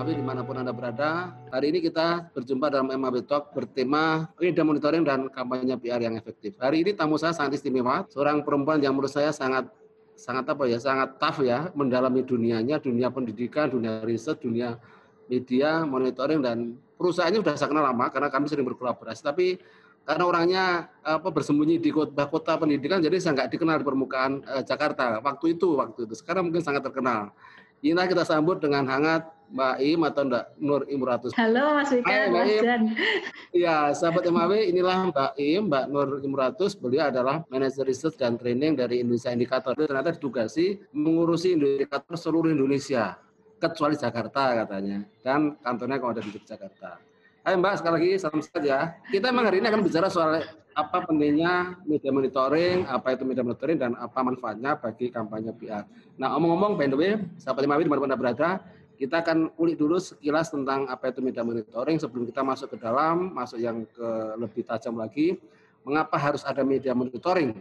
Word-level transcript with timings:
MAW 0.00 0.16
di 0.16 0.24
mana 0.24 0.40
pun 0.40 0.56
Anda 0.56 0.72
berada. 0.72 1.36
Hari 1.52 1.76
ini 1.76 1.84
kita 1.84 2.32
berjumpa 2.32 2.72
dalam 2.72 2.88
MAW 2.88 3.20
Talk 3.20 3.52
bertema 3.52 4.32
media 4.40 4.64
monitoring 4.64 5.04
dan 5.04 5.28
kampanye 5.28 5.76
PR 5.76 6.00
yang 6.00 6.16
efektif. 6.16 6.56
Hari 6.56 6.80
ini 6.80 6.96
tamu 6.96 7.20
saya 7.20 7.36
sangat 7.36 7.60
istimewa, 7.60 8.08
seorang 8.08 8.40
perempuan 8.40 8.80
yang 8.80 8.96
menurut 8.96 9.12
saya 9.12 9.28
sangat 9.28 9.68
sangat 10.16 10.56
apa 10.56 10.64
ya, 10.72 10.80
sangat 10.80 11.20
tough 11.20 11.44
ya, 11.44 11.68
mendalami 11.76 12.24
dunianya, 12.24 12.80
dunia 12.80 13.12
pendidikan, 13.12 13.68
dunia 13.68 14.00
riset, 14.00 14.40
dunia 14.40 14.80
media, 15.28 15.84
monitoring 15.84 16.40
dan 16.40 16.80
perusahaannya 16.96 17.44
sudah 17.44 17.60
kenal 17.60 17.84
lama 17.84 18.08
karena 18.08 18.32
kami 18.32 18.48
sering 18.48 18.64
berkolaborasi. 18.72 19.20
Tapi 19.20 19.60
karena 20.08 20.24
orangnya 20.24 20.64
apa 21.04 21.28
bersembunyi 21.28 21.76
di 21.76 21.92
kota, 21.92 22.24
kota 22.24 22.56
pendidikan, 22.56 23.04
jadi 23.04 23.20
saya 23.20 23.36
nggak 23.36 23.52
dikenal 23.52 23.76
di 23.76 23.84
permukaan 23.84 24.40
uh, 24.48 24.64
Jakarta. 24.64 25.20
Waktu 25.20 25.60
itu, 25.60 25.76
waktu 25.76 26.08
itu. 26.08 26.16
Sekarang 26.16 26.48
mungkin 26.48 26.64
sangat 26.64 26.88
terkenal. 26.88 27.36
Inilah 27.80 28.04
kita 28.04 28.28
sambut 28.28 28.60
dengan 28.60 28.84
hangat 28.84 29.24
Mbak 29.50 29.76
Im 29.80 30.00
atau 30.04 30.22
Mbak 30.28 30.44
Nur 30.60 30.82
Imratus. 30.92 31.32
Halo 31.32 31.80
Mas 31.80 31.88
Wika, 31.88 32.28
Mas 32.28 32.52
Jan. 32.60 32.82
Ya, 33.56 33.90
sahabat 33.96 34.28
MAW, 34.28 34.52
inilah 34.68 35.08
Mbak 35.08 35.32
Im, 35.40 35.72
Mbak 35.72 35.84
Nur 35.88 36.08
Imratus. 36.20 36.76
Beliau 36.76 37.08
adalah 37.08 37.40
manajer 37.48 37.88
research 37.88 38.20
dan 38.20 38.36
training 38.36 38.76
dari 38.76 39.00
Indonesia 39.00 39.32
Indikator. 39.32 39.72
Dia 39.74 39.88
ternyata 39.88 40.12
ditugasi 40.12 40.92
mengurusi 40.92 41.56
indikator 41.56 42.20
seluruh 42.20 42.52
Indonesia, 42.52 43.16
kecuali 43.56 43.96
Jakarta 43.96 44.60
katanya. 44.60 45.00
Dan 45.24 45.56
kantornya 45.64 45.96
kalau 45.96 46.12
ada 46.14 46.22
di 46.22 46.30
Jakarta. 46.36 47.00
Hai 47.40 47.56
Mbak, 47.56 47.80
sekali 47.80 47.94
lagi 47.96 48.10
salam 48.20 48.44
sehat 48.44 48.60
ya. 48.60 48.80
Kita 49.08 49.32
memang 49.32 49.48
hari 49.48 49.64
ini 49.64 49.72
akan 49.72 49.80
bicara 49.80 50.12
soal 50.12 50.44
apa 50.76 51.08
pentingnya 51.08 51.72
media 51.88 52.12
monitoring, 52.12 52.84
apa 52.84 53.16
itu 53.16 53.24
media 53.24 53.40
monitoring, 53.40 53.80
dan 53.80 53.96
apa 53.96 54.20
manfaatnya 54.20 54.76
bagi 54.76 55.08
kampanye 55.08 55.48
PR. 55.56 55.88
Nah, 56.20 56.36
omong-omong, 56.36 56.76
by 56.76 56.92
the 56.92 56.98
way, 57.00 57.16
sahabat 57.40 57.64
Imawi 57.64 57.88
di 57.88 57.92
mana 57.96 58.12
berada, 58.12 58.60
kita 59.00 59.24
akan 59.24 59.56
ulik 59.56 59.80
dulu 59.80 59.96
sekilas 59.96 60.52
tentang 60.52 60.84
apa 60.92 61.08
itu 61.08 61.24
media 61.24 61.40
monitoring 61.40 61.96
sebelum 61.96 62.28
kita 62.28 62.44
masuk 62.44 62.76
ke 62.76 62.78
dalam, 62.84 63.32
masuk 63.32 63.56
yang 63.56 63.88
ke 63.88 64.08
lebih 64.36 64.60
tajam 64.68 65.00
lagi. 65.00 65.40
Mengapa 65.80 66.20
harus 66.20 66.44
ada 66.44 66.60
media 66.60 66.92
monitoring 66.92 67.56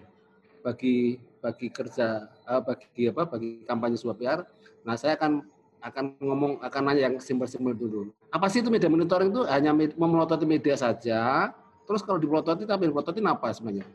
bagi 0.60 1.24
bagi 1.40 1.72
kerja 1.72 2.28
uh, 2.52 2.60
bagi 2.60 3.08
apa 3.08 3.24
bagi 3.32 3.64
kampanye 3.64 3.96
sebuah 3.96 4.18
PR? 4.20 4.40
Nah, 4.84 5.00
saya 5.00 5.16
akan 5.16 5.48
akan 5.80 6.20
ngomong 6.20 6.60
akan 6.60 6.82
nanya 6.92 7.12
yang 7.12 7.16
simpel-simpel 7.18 7.76
dulu. 7.76 8.12
Apa 8.30 8.52
sih 8.52 8.60
itu 8.60 8.68
media 8.68 8.92
monitoring 8.92 9.32
itu 9.32 9.48
hanya 9.48 9.72
memelototi 9.74 10.44
media 10.44 10.76
saja 10.76 11.52
Terus 11.90 12.06
kalau 12.06 12.22
dipelototi 12.22 12.70
tapi 12.70 12.86
dipelototin 12.86 13.26
apa 13.26 13.50
sebenarnya? 13.50 13.90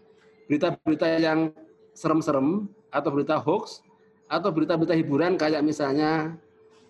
Berita-berita 0.50 1.06
yang 1.22 1.54
serem-serem 1.94 2.66
atau 2.90 3.10
berita 3.14 3.38
hoax 3.38 3.86
atau 4.26 4.50
berita-berita 4.50 4.98
hiburan 4.98 5.38
kayak 5.38 5.62
misalnya 5.62 6.34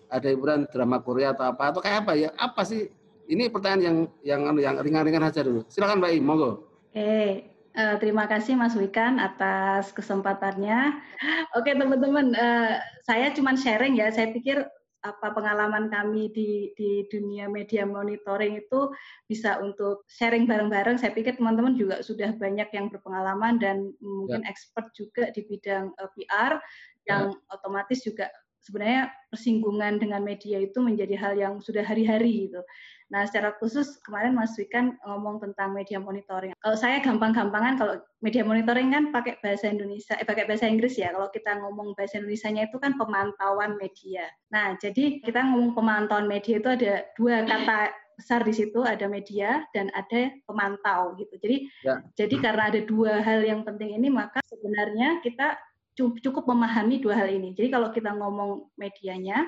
ada 0.09 0.33
hiburan 0.33 0.65
drama 0.65 0.97
Korea 1.05 1.37
atau 1.37 1.53
apa 1.53 1.69
atau 1.69 1.81
kayak 1.85 2.09
apa 2.09 2.11
ya? 2.17 2.33
Apa 2.41 2.65
sih? 2.65 2.89
Ini 3.29 3.53
pertanyaan 3.53 3.85
yang 3.85 3.97
yang 4.25 4.41
yang 4.57 4.75
ringan-ringan 4.81 5.29
aja 5.29 5.45
dulu. 5.45 5.61
Silakan 5.69 6.01
Mbak 6.01 6.11
Im, 6.17 6.25
monggo. 6.25 6.51
Eh, 6.97 7.53
uh, 7.77 8.01
terima 8.01 8.25
kasih 8.25 8.57
Mas 8.57 8.73
Wikan 8.73 9.21
atas 9.21 9.93
kesempatannya. 9.93 11.05
Oke 11.53 11.69
teman-teman, 11.77 12.33
uh, 12.33 12.81
saya 13.05 13.29
cuma 13.29 13.53
sharing 13.53 13.93
ya. 13.93 14.09
Saya 14.09 14.33
pikir 14.33 14.65
apa 15.05 15.37
pengalaman 15.37 15.93
kami 15.93 16.33
di 16.33 16.73
di 16.73 17.05
dunia 17.13 17.45
media 17.45 17.85
monitoring 17.85 18.57
itu 18.57 18.89
bisa 19.29 19.61
untuk 19.61 20.01
sharing 20.09 20.49
bareng-bareng. 20.49 20.97
Saya 20.97 21.13
pikir 21.13 21.37
teman-teman 21.37 21.77
juga 21.77 22.01
sudah 22.01 22.33
banyak 22.33 22.65
yang 22.73 22.89
berpengalaman 22.89 23.61
dan 23.61 23.93
mungkin 24.01 24.41
ya. 24.41 24.49
expert 24.49 24.89
juga 24.97 25.29
di 25.29 25.45
bidang 25.45 25.93
uh, 26.01 26.09
eh, 26.09 26.11
PR 26.17 26.57
yang 27.05 27.37
ya. 27.37 27.53
otomatis 27.53 28.01
juga 28.01 28.33
sebenarnya 28.65 29.13
persinggungan 29.29 30.01
dengan 30.01 30.25
media 30.25 30.57
itu 30.57 30.81
menjadi 30.81 31.13
hal 31.21 31.33
yang 31.37 31.53
sudah 31.61 31.85
hari-hari 31.85 32.49
gitu. 32.49 32.65
Nah, 33.13 33.21
secara 33.29 33.53
khusus 33.61 34.01
kemarin 34.01 34.33
Mas 34.33 34.57
Wikan 34.57 34.97
ngomong 35.05 35.37
tentang 35.37 35.77
media 35.77 36.01
monitoring. 36.01 36.57
Kalau 36.57 36.77
saya 36.77 36.97
gampang-gampangan 37.05 37.77
kalau 37.77 37.95
media 38.25 38.41
monitoring 38.41 38.89
kan 38.89 39.13
pakai 39.13 39.37
bahasa 39.45 39.69
Indonesia, 39.69 40.17
eh 40.17 40.25
pakai 40.25 40.49
bahasa 40.49 40.65
Inggris 40.65 40.97
ya. 40.97 41.13
Kalau 41.13 41.29
kita 41.29 41.61
ngomong 41.61 41.93
bahasa 41.93 42.17
Indonesia-nya 42.17 42.69
itu 42.69 42.77
kan 42.81 42.97
pemantauan 42.97 43.77
media. 43.77 44.25
Nah, 44.49 44.73
jadi 44.81 45.21
kita 45.21 45.37
ngomong 45.45 45.77
pemantauan 45.77 46.25
media 46.25 46.57
itu 46.57 46.69
ada 46.69 46.93
dua 47.13 47.45
kata 47.45 47.93
besar 48.15 48.47
di 48.47 48.55
situ 48.55 48.79
ada 48.79 49.11
media 49.11 49.67
dan 49.75 49.91
ada 49.91 50.31
pemantau 50.47 51.13
gitu. 51.19 51.35
Jadi 51.35 51.57
ya. 51.83 51.99
jadi 52.15 52.35
karena 52.39 52.63
ada 52.71 52.81
dua 52.81 53.19
hal 53.19 53.43
yang 53.43 53.61
penting 53.67 53.91
ini 53.91 54.07
maka 54.07 54.39
sebenarnya 54.47 55.19
kita 55.19 55.59
cukup 55.95 56.43
memahami 56.47 56.99
dua 56.99 57.15
hal 57.15 57.31
ini. 57.31 57.55
Jadi 57.55 57.71
kalau 57.71 57.91
kita 57.91 58.11
ngomong 58.15 58.71
medianya, 58.75 59.47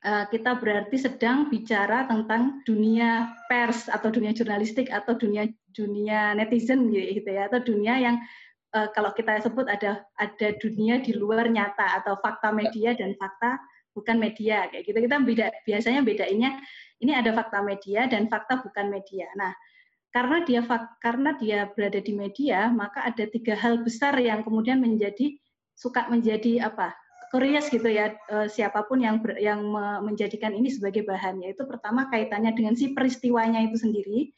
kita 0.00 0.56
berarti 0.56 0.96
sedang 0.96 1.52
bicara 1.52 2.08
tentang 2.08 2.64
dunia 2.64 3.36
pers 3.52 3.84
atau 3.92 4.08
dunia 4.08 4.32
jurnalistik 4.32 4.88
atau 4.88 5.12
dunia 5.12 5.44
dunia 5.76 6.32
netizen 6.32 6.88
gitu 6.88 7.28
ya 7.28 7.52
atau 7.52 7.60
dunia 7.60 8.00
yang 8.00 8.16
eh, 8.72 8.88
kalau 8.96 9.12
kita 9.12 9.44
sebut 9.44 9.68
ada 9.68 10.00
ada 10.16 10.48
dunia 10.56 11.04
di 11.04 11.12
luar 11.12 11.52
nyata 11.52 12.00
atau 12.00 12.16
fakta 12.24 12.48
media 12.48 12.96
dan 12.96 13.12
fakta 13.20 13.60
bukan 13.92 14.16
media 14.16 14.72
kayak 14.72 14.88
gitu. 14.88 14.98
Kita 15.04 15.16
beda 15.20 15.46
biasanya 15.68 16.00
bedainnya 16.00 16.56
ini 17.04 17.12
ada 17.12 17.36
fakta 17.36 17.60
media 17.60 18.08
dan 18.08 18.24
fakta 18.32 18.64
bukan 18.64 18.88
media. 18.88 19.28
Nah 19.36 19.52
karena 20.10 20.42
dia 20.42 20.60
karena 20.98 21.30
dia 21.38 21.70
berada 21.70 22.00
di 22.02 22.12
media 22.16 22.72
maka 22.72 23.06
ada 23.06 23.28
tiga 23.30 23.54
hal 23.54 23.84
besar 23.86 24.18
yang 24.18 24.42
kemudian 24.42 24.82
menjadi 24.82 25.38
suka 25.78 26.10
menjadi 26.10 26.66
apa 26.66 26.90
curious 27.30 27.70
gitu 27.70 27.86
ya 27.86 28.12
uh, 28.34 28.50
siapa 28.50 28.84
pun 28.90 29.00
yang 29.00 29.22
ber, 29.22 29.38
yang 29.38 29.62
menjadikan 30.02 30.50
ini 30.50 30.68
sebagai 30.68 31.06
bahan 31.06 31.40
yaitu 31.46 31.62
pertama 31.64 32.10
kaitannya 32.10 32.52
dengan 32.52 32.74
si 32.74 32.90
peristiwanya 32.90 33.62
itu 33.64 33.78
sendiri 33.78 34.34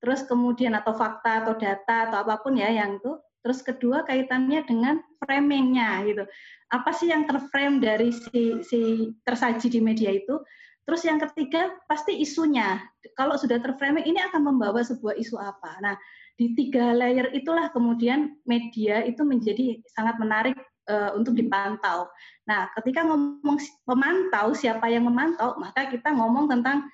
terus 0.00 0.24
kemudian 0.24 0.72
atau 0.78 0.96
fakta 0.96 1.44
atau 1.44 1.54
data 1.58 2.08
atau 2.08 2.24
apa 2.24 2.40
pun 2.40 2.56
ya 2.56 2.72
yang 2.72 2.96
itu 2.96 3.20
terus 3.40 3.64
kedua 3.64 4.04
kaitannya 4.04 4.64
dengan 4.68 5.00
framingnya 5.20 6.04
gitu. 6.08 6.24
Apa 6.70 6.92
sih 6.92 7.08
yang 7.08 7.24
terframe 7.24 7.80
dari 7.80 8.12
si 8.12 8.60
si 8.64 8.80
tersaji 9.24 9.72
di 9.72 9.80
media 9.80 10.12
itu? 10.12 10.40
Terus 10.84 11.02
yang 11.06 11.20
ketiga 11.22 11.72
pasti 11.88 12.18
isunya. 12.20 12.80
Kalau 13.16 13.36
sudah 13.36 13.60
terframing 13.60 14.04
ini 14.04 14.20
akan 14.20 14.54
membawa 14.54 14.80
sebuah 14.84 15.16
isu 15.16 15.40
apa? 15.40 15.80
Nah 15.80 15.96
di 16.36 16.56
tiga 16.56 16.96
layer 16.96 17.28
itulah 17.36 17.68
kemudian 17.72 18.40
media 18.48 19.04
itu 19.04 19.20
menjadi 19.24 19.80
sangat 19.92 20.16
menarik 20.16 20.56
uh, 20.90 21.10
untuk 21.14 21.38
dipantau. 21.38 22.10
Nah, 22.50 22.66
ketika 22.82 23.06
ngomong 23.06 23.62
pemantau, 23.86 24.50
siapa 24.50 24.90
yang 24.90 25.06
memantau, 25.06 25.54
maka 25.62 25.86
kita 25.86 26.10
ngomong 26.10 26.50
tentang 26.50 26.90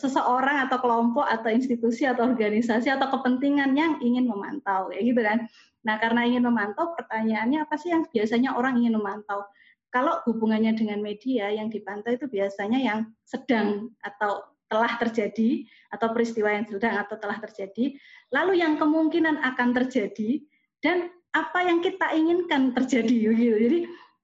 seseorang 0.00 0.68
atau 0.68 0.78
kelompok 0.80 1.24
atau 1.24 1.48
institusi 1.52 2.04
atau 2.04 2.28
organisasi 2.28 2.88
atau 2.88 3.08
kepentingan 3.12 3.76
yang 3.76 4.00
ingin 4.00 4.24
memantau, 4.24 4.88
ya 4.88 5.00
gitu 5.04 5.20
kan. 5.20 5.44
Nah, 5.84 6.00
karena 6.00 6.24
ingin 6.24 6.44
memantau, 6.48 6.96
pertanyaannya 6.96 7.64
apa 7.64 7.76
sih 7.76 7.92
yang 7.92 8.08
biasanya 8.08 8.56
orang 8.56 8.80
ingin 8.80 8.96
memantau? 8.96 9.44
Kalau 9.88 10.20
hubungannya 10.28 10.76
dengan 10.76 11.00
media 11.00 11.48
yang 11.48 11.72
dipantau 11.72 12.12
itu 12.12 12.28
biasanya 12.28 12.76
yang 12.76 13.08
sedang 13.24 13.88
atau 14.04 14.44
telah 14.68 15.00
terjadi 15.00 15.64
atau 15.88 16.12
peristiwa 16.12 16.52
yang 16.52 16.68
sedang 16.68 17.00
atau 17.00 17.16
telah 17.16 17.40
terjadi, 17.40 17.96
lalu 18.28 18.60
yang 18.60 18.76
kemungkinan 18.76 19.40
akan 19.40 19.72
terjadi 19.72 20.44
dan 20.84 21.08
apa 21.38 21.62
yang 21.62 21.78
kita 21.78 22.10
inginkan 22.14 22.74
terjadi 22.74 23.34
gitu. 23.34 23.56
Jadi 23.58 23.78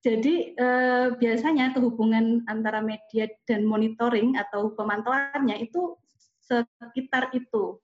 jadi 0.04 0.34
eh, 0.52 1.06
biasanya 1.16 1.72
tuh 1.72 1.88
hubungan 1.88 2.44
antara 2.44 2.84
media 2.84 3.24
dan 3.48 3.64
monitoring 3.64 4.36
atau 4.36 4.76
pemantauannya 4.76 5.64
itu 5.64 5.96
sekitar 6.44 7.32
itu. 7.32 7.80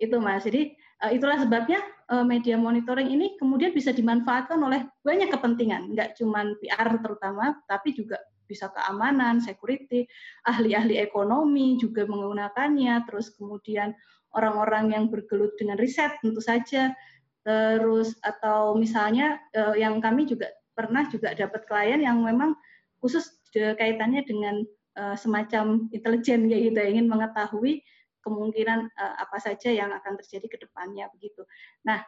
Itu 0.00 0.16
Mas. 0.16 0.48
Jadi 0.48 0.72
eh, 0.72 1.10
itulah 1.12 1.36
sebabnya 1.36 1.84
eh, 2.08 2.24
media 2.24 2.56
monitoring 2.56 3.12
ini 3.12 3.36
kemudian 3.36 3.76
bisa 3.76 3.92
dimanfaatkan 3.92 4.56
oleh 4.56 4.88
banyak 5.04 5.28
kepentingan, 5.28 5.92
nggak 5.92 6.16
cuma 6.16 6.48
PR 6.64 6.88
terutama, 7.04 7.60
tapi 7.68 7.92
juga 7.92 8.16
bisa 8.48 8.72
keamanan, 8.72 9.44
security, 9.44 10.08
ahli-ahli 10.48 10.96
ekonomi 10.96 11.76
juga 11.76 12.08
menggunakannya, 12.08 13.04
terus 13.04 13.36
kemudian 13.36 13.92
orang-orang 14.32 14.96
yang 14.96 15.04
bergelut 15.12 15.52
dengan 15.60 15.76
riset 15.76 16.16
tentu 16.24 16.40
saja, 16.40 16.96
terus 17.48 18.12
atau 18.20 18.76
misalnya 18.76 19.40
uh, 19.56 19.72
yang 19.72 20.04
kami 20.04 20.28
juga 20.28 20.52
pernah 20.76 21.08
juga 21.08 21.32
dapat 21.32 21.64
klien 21.64 21.96
yang 21.96 22.20
memang 22.20 22.52
khusus 23.00 23.40
kaitannya 23.56 24.20
dengan 24.28 24.68
uh, 25.00 25.16
semacam 25.16 25.88
intelijen 25.88 26.44
ya 26.52 26.60
gitu 26.60 26.76
ingin 26.76 27.08
mengetahui 27.08 27.80
kemungkinan 28.20 28.92
uh, 29.00 29.14
apa 29.24 29.40
saja 29.40 29.72
yang 29.72 29.88
akan 29.96 30.20
terjadi 30.20 30.46
ke 30.52 30.58
depannya 30.60 31.08
begitu. 31.16 31.40
Nah, 31.88 32.04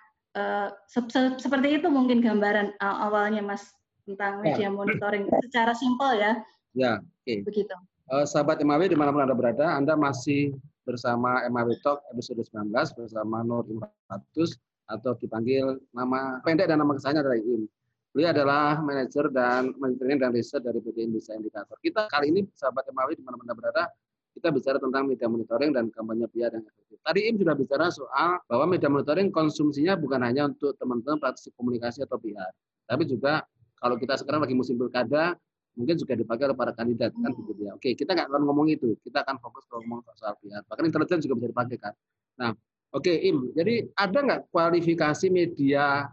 se 0.87 1.01
se 1.11 1.41
seperti 1.41 1.81
itu 1.81 1.89
mungkin 1.91 2.21
gambaran 2.21 2.77
awalnya 2.79 3.43
Mas 3.43 3.73
tentang 4.05 4.45
ya. 4.45 4.55
media 4.55 4.69
ya. 4.69 4.71
monitoring 4.71 5.25
secara 5.49 5.73
simpel 5.73 6.21
ya. 6.21 6.33
Ya, 6.77 6.93
oke. 7.01 7.25
Okay. 7.25 7.39
Begitu. 7.43 7.75
Uh, 8.11 8.27
sahabat 8.27 8.63
MAW 8.63 8.91
di 8.91 8.99
mana 8.99 9.15
pun 9.15 9.23
Anda 9.23 9.35
berada, 9.35 9.75
Anda 9.75 9.95
masih 9.95 10.55
bersama 10.83 11.47
MAW 11.47 11.75
Talk 11.83 12.03
episode 12.11 12.43
19 12.43 12.71
bersama 12.99 13.43
Nur 13.47 13.67
Imatus 13.71 14.59
atau 14.91 15.15
dipanggil 15.15 15.79
nama 15.95 16.43
pendek 16.43 16.67
dan 16.67 16.83
nama 16.83 16.93
kesannya 16.99 17.23
adalah 17.23 17.39
IM. 17.39 17.71
Beliau 18.11 18.35
adalah 18.35 18.83
manajer 18.83 19.31
dan 19.31 19.71
manajemen 19.79 20.19
dan 20.19 20.31
riset 20.35 20.67
dari 20.67 20.83
PT 20.83 21.07
Indonesia 21.07 21.31
Indikator. 21.39 21.79
Kita 21.79 22.11
kali 22.11 22.35
ini 22.35 22.43
sahabat 22.59 22.91
Emawi 22.91 23.15
di 23.15 23.23
mana-mana 23.23 23.55
berada, 23.55 23.87
kita 24.35 24.51
bicara 24.51 24.83
tentang 24.83 25.07
media 25.07 25.31
monitoring 25.31 25.71
dan 25.71 25.95
kampanye 25.95 26.27
biaya 26.27 26.59
yang 26.59 26.67
efektif. 26.67 26.99
Tadi 27.07 27.21
Im 27.31 27.39
sudah 27.39 27.55
bicara 27.55 27.87
soal 27.95 28.43
bahwa 28.51 28.67
media 28.67 28.91
monitoring 28.91 29.31
konsumsinya 29.31 29.95
bukan 29.95 30.27
hanya 30.27 30.51
untuk 30.51 30.75
teman-teman 30.75 31.23
praktisi 31.23 31.55
komunikasi 31.55 32.03
atau 32.03 32.19
PR, 32.19 32.51
tapi 32.91 33.07
juga 33.07 33.47
kalau 33.79 33.95
kita 33.95 34.19
sekarang 34.19 34.43
lagi 34.43 34.59
musim 34.59 34.75
pilkada, 34.75 35.39
mungkin 35.79 35.95
juga 35.95 36.13
dipakai 36.19 36.51
oleh 36.51 36.59
para 36.59 36.75
kandidat 36.75 37.15
kan 37.15 37.31
begitu 37.33 37.65
ya. 37.65 37.73
Oke, 37.79 37.95
kita 37.95 38.13
nggak 38.13 38.29
akan 38.29 38.43
ngomong 38.43 38.67
itu, 38.75 38.99
kita 39.07 39.23
akan 39.23 39.39
fokus 39.39 39.65
ke 39.71 39.75
ngomong 39.79 40.03
soal 40.19 40.35
PR. 40.43 40.67
Bahkan 40.67 40.85
intelijen 40.85 41.19
juga 41.23 41.35
bisa 41.39 41.49
dipakai 41.55 41.77
kan. 41.79 41.95
Nah, 42.37 42.51
oke 42.95 43.13
Im, 43.13 43.51
jadi 43.55 43.89
ada 43.95 44.19
nggak 44.21 44.41
kualifikasi 44.51 45.27
media 45.31 46.11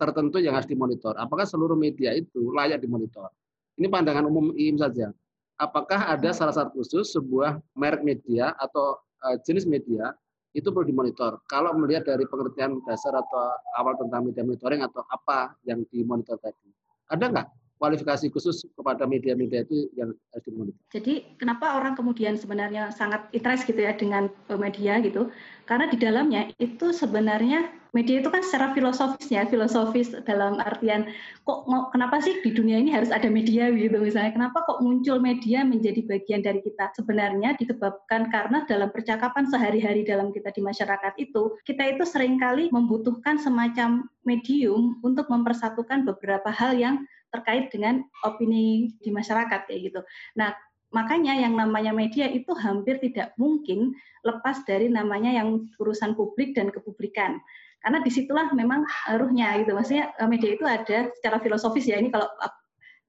tertentu 0.00 0.40
yang 0.40 0.56
harus 0.56 0.66
dimonitor. 0.66 1.12
Apakah 1.20 1.44
seluruh 1.44 1.76
media 1.76 2.16
itu 2.16 2.50
layak 2.56 2.80
dimonitor? 2.80 3.28
Ini 3.76 3.86
pandangan 3.92 4.24
umum 4.24 4.56
IIM 4.56 4.80
saja. 4.80 5.12
Apakah 5.60 6.08
ada 6.08 6.32
salah 6.32 6.56
satu 6.56 6.80
khusus 6.80 7.12
sebuah 7.12 7.60
merek 7.76 8.00
media 8.00 8.56
atau 8.56 8.96
uh, 9.20 9.36
jenis 9.44 9.68
media 9.68 10.16
itu 10.56 10.66
perlu 10.72 10.88
dimonitor. 10.88 11.38
Kalau 11.46 11.76
melihat 11.78 12.10
dari 12.10 12.26
pengertian 12.26 12.82
dasar 12.82 13.14
atau 13.14 13.54
awal 13.78 13.94
tentang 14.00 14.26
media 14.26 14.42
monitoring 14.42 14.82
atau 14.82 15.04
apa 15.06 15.54
yang 15.62 15.86
dimonitor 15.92 16.40
tadi, 16.42 16.74
ada 17.06 17.24
nggak 17.30 17.46
kualifikasi 17.80 18.28
khusus 18.28 18.68
kepada 18.76 19.08
media-media 19.08 19.64
itu 19.64 19.88
yang 19.96 20.12
harus 20.12 20.44
dimonitor. 20.44 20.76
Jadi 20.92 21.14
kenapa 21.40 21.80
orang 21.80 21.96
kemudian 21.96 22.36
sebenarnya 22.36 22.92
sangat 22.92 23.24
interest 23.32 23.64
gitu 23.64 23.80
ya 23.80 23.96
dengan 23.96 24.28
eh, 24.52 24.60
media 24.60 25.00
gitu? 25.00 25.32
Karena 25.64 25.88
di 25.88 25.96
dalamnya 25.96 26.52
itu 26.60 26.92
sebenarnya 26.92 27.72
media 27.90 28.22
itu 28.22 28.28
kan 28.30 28.42
secara 28.44 28.70
filosofisnya, 28.76 29.50
filosofis 29.50 30.14
dalam 30.22 30.62
artian 30.62 31.10
kok 31.42 31.66
kenapa 31.90 32.22
sih 32.22 32.38
di 32.42 32.54
dunia 32.54 32.78
ini 32.78 32.94
harus 32.94 33.10
ada 33.10 33.26
media 33.26 33.72
gitu 33.72 33.98
misalnya? 33.98 34.30
Kenapa 34.36 34.62
kok 34.68 34.84
muncul 34.84 35.18
media 35.18 35.66
menjadi 35.66 36.04
bagian 36.06 36.44
dari 36.44 36.60
kita? 36.62 36.94
Sebenarnya 36.94 37.58
disebabkan 37.58 38.30
karena 38.30 38.62
dalam 38.68 38.92
percakapan 38.94 39.48
sehari-hari 39.50 40.06
dalam 40.06 40.30
kita 40.30 40.54
di 40.54 40.62
masyarakat 40.62 41.16
itu, 41.18 41.58
kita 41.66 41.96
itu 41.96 42.04
sering 42.06 42.38
kali 42.38 42.70
membutuhkan 42.70 43.40
semacam 43.40 44.06
medium 44.22 45.00
untuk 45.02 45.26
mempersatukan 45.32 46.06
beberapa 46.06 46.52
hal 46.52 46.78
yang 46.78 47.02
terkait 47.30 47.70
dengan 47.70 48.02
opini 48.26 48.94
di 48.98 49.10
masyarakat 49.10 49.66
kayak 49.66 49.80
gitu. 49.90 50.00
Nah, 50.36 50.54
makanya 50.90 51.38
yang 51.38 51.54
namanya 51.54 51.94
media 51.94 52.26
itu 52.26 52.50
hampir 52.58 52.98
tidak 52.98 53.34
mungkin 53.38 53.94
lepas 54.26 54.62
dari 54.66 54.90
namanya 54.90 55.30
yang 55.30 55.64
urusan 55.78 56.18
publik 56.18 56.54
dan 56.58 56.68
kepublikan. 56.68 57.38
Karena 57.80 58.04
di 58.04 58.12
situlah 58.12 58.52
memang 58.52 58.84
ruhnya 59.16 59.56
gitu. 59.64 59.72
Maksudnya 59.72 60.12
eh, 60.18 60.28
media 60.28 60.50
itu 60.52 60.64
ada 60.68 61.08
secara 61.16 61.40
filosofis 61.40 61.88
ya. 61.88 61.96
Ini 61.96 62.12
kalau 62.12 62.28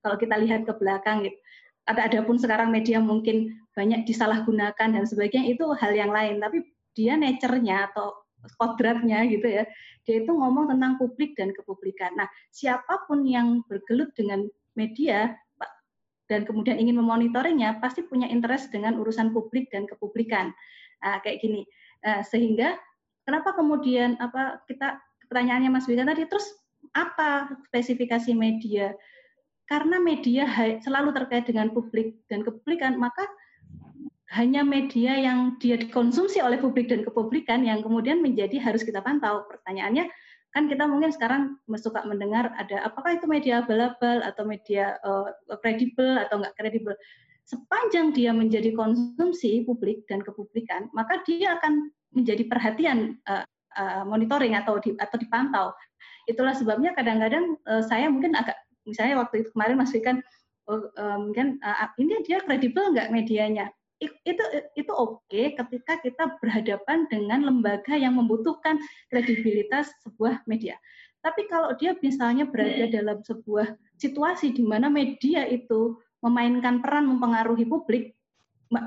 kalau 0.01 0.15
kita 0.17 0.35
lihat 0.39 0.63
ke 0.63 0.73
belakang 0.79 1.27
gitu. 1.27 1.37
Ada 1.89 2.07
ada 2.07 2.19
pun 2.21 2.37
sekarang 2.37 2.69
media 2.69 3.01
mungkin 3.01 3.57
banyak 3.73 4.05
disalahgunakan 4.05 4.89
dan 4.95 5.03
sebagainya 5.03 5.57
itu 5.57 5.65
hal 5.75 5.91
yang 5.91 6.13
lain. 6.13 6.39
Tapi 6.39 6.63
dia 6.93 7.17
nature-nya 7.17 7.91
atau 7.91 8.20
kodratnya 8.57 9.25
gitu 9.29 9.45
ya 9.45 9.63
dia 10.05 10.25
itu 10.25 10.31
ngomong 10.33 10.69
tentang 10.73 10.97
publik 10.97 11.37
dan 11.37 11.53
kepublikan. 11.53 12.13
Nah, 12.17 12.27
siapa 12.49 13.05
pun 13.05 13.21
yang 13.25 13.61
bergelut 13.69 14.09
dengan 14.17 14.49
media 14.73 15.37
dan 16.25 16.47
kemudian 16.47 16.79
ingin 16.79 16.95
memonitornya 16.97 17.77
pasti 17.83 18.07
punya 18.07 18.25
interest 18.31 18.71
dengan 18.71 18.97
urusan 18.97 19.35
publik 19.35 19.67
dan 19.69 19.85
kepublikan. 19.85 20.55
Nah, 21.03 21.19
kayak 21.21 21.43
gini. 21.43 21.67
Nah, 22.01 22.25
sehingga 22.25 22.79
kenapa 23.27 23.53
kemudian 23.53 24.17
apa 24.17 24.63
kita 24.65 24.97
pertanyaannya 25.27 25.69
Mas 25.69 25.85
Wika 25.85 26.07
tadi 26.07 26.25
terus 26.25 26.49
apa 26.97 27.51
spesifikasi 27.69 28.31
media? 28.33 28.95
Karena 29.69 30.01
media 30.01 30.49
selalu 30.81 31.15
terkait 31.15 31.47
dengan 31.47 31.71
publik 31.71 32.19
dan 32.27 32.43
kepublikan, 32.43 32.97
maka 32.99 33.23
hanya 34.31 34.63
media 34.63 35.19
yang 35.19 35.59
dia 35.59 35.75
dikonsumsi 35.75 36.39
oleh 36.39 36.55
publik 36.55 36.87
dan 36.87 37.03
kepublikan 37.03 37.67
yang 37.67 37.83
kemudian 37.83 38.23
menjadi 38.23 38.63
harus 38.63 38.87
kita 38.87 39.03
pantau. 39.03 39.43
Pertanyaannya 39.51 40.07
kan 40.55 40.71
kita 40.71 40.87
mungkin 40.87 41.11
sekarang 41.11 41.59
suka 41.75 42.03
mendengar 42.07 42.51
ada 42.55 42.87
apakah 42.87 43.19
itu 43.19 43.27
media 43.27 43.59
abal-abal 43.63 44.23
atau 44.23 44.43
media 44.47 44.95
kredibel 45.59 46.15
uh, 46.15 46.23
atau 46.27 46.39
enggak 46.39 46.55
kredibel. 46.55 46.95
Sepanjang 47.43 48.15
dia 48.15 48.31
menjadi 48.31 48.71
konsumsi 48.71 49.67
publik 49.67 50.07
dan 50.07 50.23
kepublikan, 50.23 50.87
maka 50.95 51.19
dia 51.27 51.59
akan 51.59 51.91
menjadi 52.15 52.47
perhatian 52.47 53.19
uh, 53.27 53.43
uh, 53.75 54.03
monitoring 54.07 54.55
atau 54.55 54.79
di, 54.79 54.95
atau 54.95 55.19
dipantau. 55.19 55.67
Itulah 56.31 56.55
sebabnya 56.55 56.95
kadang-kadang 56.95 57.59
uh, 57.67 57.83
saya 57.83 58.07
mungkin 58.07 58.31
agak 58.39 58.55
misalnya 58.87 59.27
waktu 59.27 59.43
itu 59.43 59.51
kemarin 59.51 59.75
Mas 59.75 59.91
Fikan 59.91 60.23
oh, 60.71 60.87
mungkin 61.19 61.59
uh, 61.59 61.91
ini 61.99 62.23
dia 62.23 62.39
kredibel 62.39 62.95
nggak 62.95 63.11
medianya 63.11 63.67
itu 64.01 64.43
itu 64.73 64.91
oke 64.91 65.21
okay 65.29 65.53
ketika 65.53 66.01
kita 66.01 66.23
berhadapan 66.41 67.05
dengan 67.05 67.45
lembaga 67.45 67.93
yang 67.93 68.17
membutuhkan 68.17 68.81
kredibilitas 69.13 69.93
sebuah 70.01 70.41
media. 70.49 70.81
Tapi 71.21 71.45
kalau 71.45 71.77
dia 71.77 71.93
misalnya 72.01 72.49
berada 72.49 72.89
dalam 72.89 73.21
sebuah 73.21 73.77
situasi 74.01 74.57
di 74.57 74.65
mana 74.65 74.89
media 74.89 75.45
itu 75.45 76.01
memainkan 76.25 76.81
peran 76.81 77.05
mempengaruhi 77.05 77.65
publik, 77.69 78.17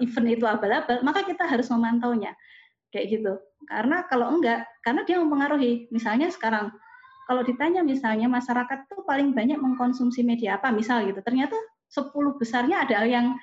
event 0.02 0.28
itu 0.30 0.42
abal-abal, 0.42 0.98
maka 1.06 1.22
kita 1.22 1.46
harus 1.46 1.70
memantaunya. 1.70 2.34
Kayak 2.90 3.06
gitu. 3.10 3.32
Karena 3.70 4.02
kalau 4.10 4.34
enggak, 4.34 4.66
karena 4.82 5.06
dia 5.06 5.22
mempengaruhi. 5.22 5.90
Misalnya 5.94 6.30
sekarang, 6.30 6.74
kalau 7.30 7.46
ditanya 7.46 7.86
misalnya 7.86 8.26
masyarakat 8.26 8.86
itu 8.86 9.02
paling 9.06 9.30
banyak 9.30 9.58
mengkonsumsi 9.58 10.26
media 10.26 10.58
apa, 10.58 10.74
misal 10.74 11.06
gitu. 11.06 11.22
Ternyata 11.22 11.54
10 11.90 12.10
besarnya 12.38 12.82
ada 12.82 13.06
yang 13.06 13.38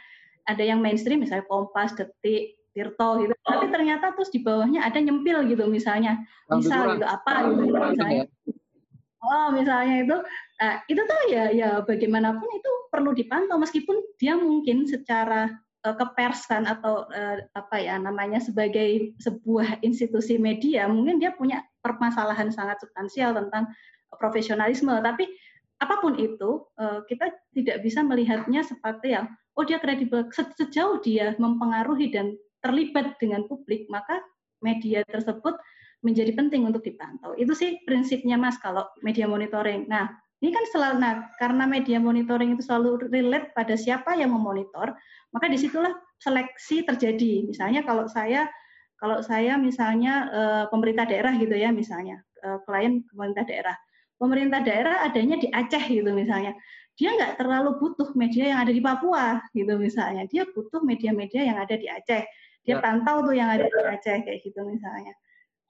ada 0.47 0.63
yang 0.63 0.79
mainstream 0.79 1.21
misalnya 1.21 1.45
Kompas, 1.45 1.93
Detik, 1.93 2.61
Tirto 2.71 3.19
gitu. 3.19 3.33
Tapi 3.43 3.67
ternyata 3.67 4.15
terus 4.15 4.31
di 4.31 4.39
bawahnya 4.39 4.87
ada 4.87 4.97
nyempil 4.97 5.43
gitu 5.51 5.67
misalnya. 5.67 6.23
Misal 6.47 6.97
gitu 6.97 7.05
apa 7.07 7.51
gitu 7.51 7.75
misalnya. 7.75 8.25
Oh, 9.21 9.53
misalnya 9.53 9.95
itu 10.01 10.17
nah, 10.57 10.81
itu 10.89 11.01
tuh 11.05 11.21
ya 11.29 11.53
ya 11.53 11.69
bagaimanapun 11.85 12.49
itu 12.57 12.71
perlu 12.89 13.13
dipantau 13.13 13.61
meskipun 13.61 14.01
dia 14.17 14.33
mungkin 14.33 14.89
secara 14.89 15.61
uh, 15.85 15.95
kepersan 15.95 16.65
atau 16.65 17.05
uh, 17.05 17.37
apa 17.53 17.77
ya 17.77 18.01
namanya 18.01 18.41
sebagai 18.41 19.13
sebuah 19.21 19.85
institusi 19.85 20.41
media 20.41 20.89
mungkin 20.89 21.21
dia 21.21 21.37
punya 21.37 21.61
permasalahan 21.85 22.49
sangat 22.49 22.81
substansial 22.81 23.37
tentang 23.37 23.69
profesionalisme 24.17 24.89
tapi 25.05 25.29
apa 25.81 25.97
pun 26.01 26.17
itu 26.17 26.65
uh, 26.81 27.01
kita 27.05 27.29
tidak 27.53 27.81
bisa 27.81 28.01
melihatnya 28.05 28.61
seperti 28.61 29.17
yang 29.17 29.29
oh 29.55 29.63
dia 29.67 29.79
kredibel. 29.81 30.27
Sejauh 30.31 31.01
dia 31.03 31.35
mempengaruhi 31.39 32.11
dan 32.11 32.35
terlibat 32.61 33.17
dengan 33.17 33.45
publik 33.49 33.89
maka 33.89 34.21
media 34.61 35.01
tersebut 35.09 35.57
menjadi 36.01 36.33
penting 36.33 36.65
untuk 36.65 36.81
dipantau. 36.85 37.37
Itu 37.37 37.53
sih 37.53 37.81
prinsipnya 37.85 38.37
mas 38.37 38.57
kalau 38.61 38.85
media 39.05 39.29
monitoring. 39.29 39.85
Nah 39.89 40.09
ini 40.41 40.49
kan 40.49 40.65
selalu 40.73 40.95
nah 40.97 41.13
karena 41.37 41.69
media 41.69 42.01
monitoring 42.01 42.57
itu 42.57 42.65
selalu 42.65 43.09
relate 43.13 43.53
pada 43.53 43.77
siapa 43.77 44.17
yang 44.17 44.33
memonitor 44.33 44.97
maka 45.29 45.45
di 45.45 45.57
situlah 45.57 45.93
seleksi 46.17 46.85
terjadi. 46.85 47.45
Misalnya 47.45 47.85
kalau 47.85 48.09
saya 48.09 48.49
kalau 48.97 49.21
saya 49.21 49.57
misalnya 49.57 50.29
uh, 50.29 50.63
pemerintah 50.69 51.09
daerah 51.09 51.33
gitu 51.37 51.53
ya 51.57 51.73
misalnya 51.73 52.21
uh, 52.45 52.61
klien 52.65 53.05
pemerintah 53.13 53.45
daerah. 53.45 53.75
Pemerintah 54.21 54.61
daerah 54.61 55.01
adanya 55.01 55.41
di 55.41 55.49
Aceh 55.49 55.81
gitu 55.89 56.13
misalnya 56.13 56.53
dia 57.01 57.17
nggak 57.17 57.41
terlalu 57.41 57.81
butuh 57.81 58.13
media 58.13 58.53
yang 58.53 58.59
ada 58.61 58.69
di 58.69 58.77
Papua 58.77 59.41
gitu 59.57 59.73
misalnya 59.81 60.29
dia 60.29 60.45
butuh 60.45 60.85
media-media 60.85 61.41
yang 61.49 61.57
ada 61.57 61.73
di 61.73 61.89
Aceh 61.89 62.29
dia 62.61 62.75
ya. 62.77 62.77
pantau 62.77 63.25
tuh 63.25 63.33
yang 63.33 63.49
ada 63.49 63.65
di 63.65 63.73
Aceh 63.73 64.21
kayak 64.21 64.45
gitu 64.45 64.61
misalnya 64.69 65.17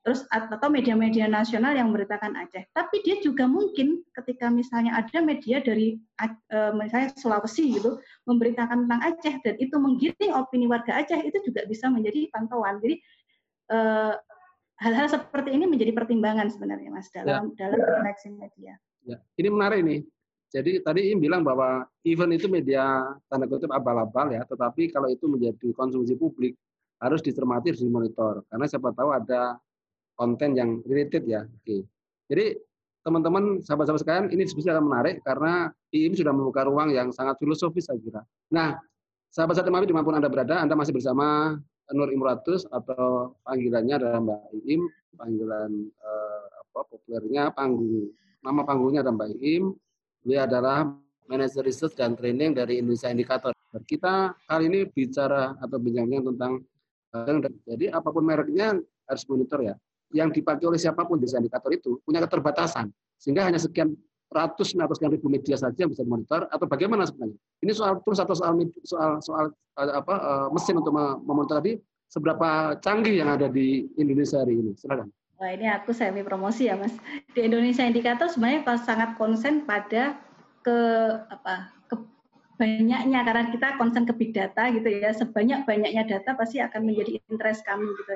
terus 0.03 0.27
atau 0.27 0.67
media-media 0.67 1.31
nasional 1.31 1.71
yang 1.71 1.87
memberitakan 1.87 2.35
Aceh 2.35 2.67
tapi 2.75 2.99
dia 3.07 3.23
juga 3.23 3.47
mungkin 3.47 4.03
ketika 4.11 4.51
misalnya 4.51 4.99
ada 4.99 5.23
media 5.23 5.63
dari 5.63 6.03
uh, 6.19 6.75
misalnya 6.75 7.15
Sulawesi 7.15 7.79
gitu 7.79 8.03
memberitakan 8.27 8.83
tentang 8.83 8.99
Aceh 8.99 9.35
dan 9.47 9.55
itu 9.55 9.75
menggiring 9.79 10.35
opini 10.35 10.67
warga 10.67 10.99
Aceh 10.99 11.23
itu 11.23 11.47
juga 11.47 11.63
bisa 11.63 11.87
menjadi 11.87 12.27
pantauan 12.27 12.83
jadi 12.83 12.99
uh, 13.71 14.19
hal-hal 14.83 15.07
seperti 15.07 15.55
ini 15.55 15.63
menjadi 15.63 15.95
pertimbangan 15.95 16.51
sebenarnya 16.51 16.91
mas 16.91 17.07
dalam 17.15 17.55
ya. 17.55 17.71
dalam 17.71 17.79
seleksi 17.79 18.29
media. 18.35 18.75
Ya. 19.07 19.17
Ini 19.39 19.47
menarik 19.53 19.85
nih 19.85 20.01
jadi 20.51 20.83
tadi 20.83 21.15
Im 21.15 21.23
bilang 21.23 21.47
bahwa 21.47 21.87
event 22.03 22.35
itu 22.35 22.51
media 22.51 23.07
tanda 23.31 23.47
kutip 23.47 23.71
abal-abal 23.71 24.35
ya, 24.35 24.43
tetapi 24.43 24.91
kalau 24.91 25.07
itu 25.07 25.23
menjadi 25.31 25.71
konsumsi 25.71 26.19
publik 26.19 26.59
harus 26.99 27.23
dicermati, 27.23 27.71
harus 27.71 27.79
dimonitor. 27.79 28.43
Karena 28.51 28.67
siapa 28.67 28.91
tahu 28.91 29.15
ada 29.15 29.55
konten 30.19 30.59
yang 30.59 30.83
related 30.83 31.23
ya. 31.23 31.47
Oke. 31.47 31.87
Jadi 32.27 32.59
teman-teman, 33.01 33.63
sahabat-sahabat 33.63 34.01
sekalian, 34.03 34.27
ini 34.29 34.43
diskusi 34.43 34.67
akan 34.67 34.91
menarik 34.91 35.23
karena 35.23 35.71
IIM 35.95 36.19
sudah 36.19 36.35
membuka 36.35 36.67
ruang 36.67 36.91
yang 36.91 37.15
sangat 37.15 37.39
filosofis 37.39 37.87
saya 37.87 37.97
kira. 38.03 38.21
Nah, 38.51 38.75
sahabat-sahabat 39.31 39.71
Mami 39.71 39.87
di 39.87 39.95
mana 39.95 40.05
pun 40.05 40.19
Anda 40.19 40.27
berada, 40.27 40.59
Anda 40.59 40.75
masih 40.75 40.91
bersama 40.91 41.55
Nur 41.95 42.11
Imratus 42.11 42.67
atau 42.67 43.39
panggilannya 43.47 43.95
adalah 43.99 44.19
Mbak 44.19 44.41
Iim, 44.67 44.81
panggilan 45.15 45.71
eh, 45.91 46.45
apa 46.59 46.79
populernya 46.87 47.51
panggung 47.51 48.11
nama 48.41 48.61
panggungnya 48.65 49.05
adalah 49.05 49.15
Mbak 49.21 49.29
Iim 49.43 49.65
Beliau 50.21 50.45
adalah 50.45 50.85
Manager 51.25 51.63
Research 51.65 51.97
dan 51.97 52.13
Training 52.13 52.53
dari 52.53 52.77
Indonesia 52.77 53.09
Indikator. 53.09 53.55
Kita 53.87 54.35
kali 54.45 54.67
ini 54.67 54.79
bicara 54.85 55.55
atau 55.57 55.77
bincang-bincang 55.79 56.25
tentang 56.35 56.53
jadi 57.67 57.91
apa 57.91 58.09
pun 58.11 58.23
mereknya 58.23 58.75
harus 59.07 59.23
monitor 59.27 59.59
ya. 59.63 59.75
Yang 60.11 60.43
dipakai 60.43 60.67
oleh 60.67 60.79
siapa 60.79 61.07
pun 61.07 61.19
di 61.19 61.27
indikator 61.27 61.71
itu 61.71 61.99
punya 62.03 62.19
keterbatasan 62.19 62.91
sehingga 63.15 63.47
hanya 63.47 63.59
sekian 63.59 63.95
ratus 64.31 64.75
atau 64.75 64.95
sekian 64.95 65.11
ribu 65.15 65.27
media 65.31 65.55
saja 65.55 65.75
yang 65.75 65.91
bisa 65.91 66.03
dimonitor 66.03 66.47
atau 66.51 66.67
bagaimana 66.67 67.07
sebenarnya? 67.07 67.39
Ini 67.63 67.71
soal 67.71 67.99
terus 68.03 68.19
atau 68.19 68.35
soal 68.35 68.53
soal 68.83 69.11
soal 69.23 69.45
apa 69.75 70.15
eh, 70.19 70.47
mesin 70.51 70.79
untuk 70.83 70.95
memonitor 70.95 71.63
tadi 71.63 71.79
seberapa 72.11 72.75
canggih 72.83 73.23
yang 73.23 73.31
ada 73.31 73.47
di 73.47 73.87
Indonesia 73.95 74.43
hari 74.43 74.59
ini? 74.59 74.75
Silakan. 74.75 75.07
Wah 75.41 75.57
ini 75.57 75.65
aku 75.65 75.89
semi 75.89 76.21
promosi 76.21 76.69
ya 76.69 76.77
mas. 76.77 76.93
Di 77.33 77.49
Indonesia 77.49 77.81
Indikator 77.81 78.29
sebenarnya 78.29 78.61
pas 78.61 78.77
sangat 78.85 79.17
konsen 79.17 79.65
pada 79.65 80.21
ke 80.61 80.77
apa 81.33 81.73
ke 81.89 81.97
banyaknya 82.61 83.25
karena 83.25 83.49
kita 83.49 83.73
konsen 83.81 84.05
ke 84.05 84.13
big 84.13 84.37
data 84.37 84.69
gitu 84.69 84.85
ya. 84.85 85.09
Sebanyak 85.17 85.65
banyaknya 85.65 86.05
data 86.05 86.37
pasti 86.37 86.61
akan 86.61 86.85
menjadi 86.85 87.17
interest 87.25 87.65
kami 87.65 87.89
gitu. 87.89 88.13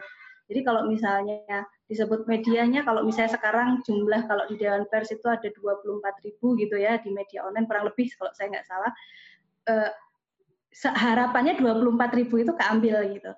Jadi 0.54 0.60
kalau 0.62 0.86
misalnya 0.86 1.66
disebut 1.90 2.30
medianya 2.30 2.86
kalau 2.86 3.02
misalnya 3.02 3.34
sekarang 3.34 3.82
jumlah 3.82 4.30
kalau 4.30 4.46
di 4.46 4.62
Dewan 4.62 4.86
Pers 4.86 5.10
itu 5.10 5.26
ada 5.26 5.50
24 5.50 6.06
ribu 6.30 6.54
gitu 6.62 6.78
ya 6.78 7.02
di 7.02 7.10
media 7.10 7.42
online 7.42 7.66
kurang 7.66 7.90
lebih 7.90 8.06
kalau 8.22 8.30
saya 8.38 8.54
nggak 8.54 8.70
salah. 8.70 8.94
Eh, 9.66 9.92
harapannya 10.94 11.58
24 11.58 12.14
ribu 12.22 12.38
itu 12.38 12.54
keambil 12.54 13.18
gitu. 13.18 13.34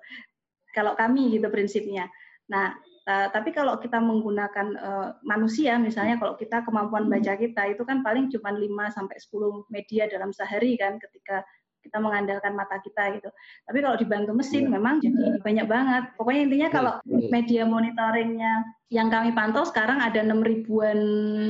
Kalau 0.76 0.92
kami 0.92 1.40
gitu 1.40 1.48
prinsipnya. 1.48 2.04
Nah 2.52 2.76
Uh, 3.08 3.32
tapi 3.32 3.56
kalau 3.56 3.80
kita 3.80 3.96
menggunakan 4.04 4.76
uh, 4.76 5.08
manusia, 5.24 5.80
misalnya 5.80 6.20
kalau 6.20 6.36
kita 6.36 6.60
kemampuan 6.60 7.08
baca 7.08 7.40
kita 7.40 7.72
itu 7.72 7.80
kan 7.88 8.04
paling 8.04 8.28
cuma 8.28 8.52
5 8.52 8.68
sampai 8.92 9.16
10 9.16 9.72
media 9.72 10.04
dalam 10.12 10.28
sehari 10.28 10.76
kan 10.76 11.00
ketika 11.00 11.40
kita 11.80 12.04
mengandalkan 12.04 12.52
mata 12.52 12.76
kita 12.84 13.16
gitu. 13.16 13.32
Tapi 13.64 13.78
kalau 13.80 13.96
dibantu 13.96 14.36
mesin 14.36 14.68
ya. 14.68 14.76
memang 14.76 15.00
jadi 15.00 15.40
banyak 15.40 15.66
banget. 15.72 16.04
Pokoknya 16.20 16.40
intinya 16.44 16.68
iya, 16.68 16.76
kalau 16.76 16.94
ya. 17.00 17.28
media 17.32 17.62
monitoringnya 17.64 18.52
yang 18.92 19.08
kami 19.08 19.32
pantau 19.32 19.64
sekarang 19.64 20.04
ada 20.04 20.20
6 20.20 20.44
ribuan 20.44 20.98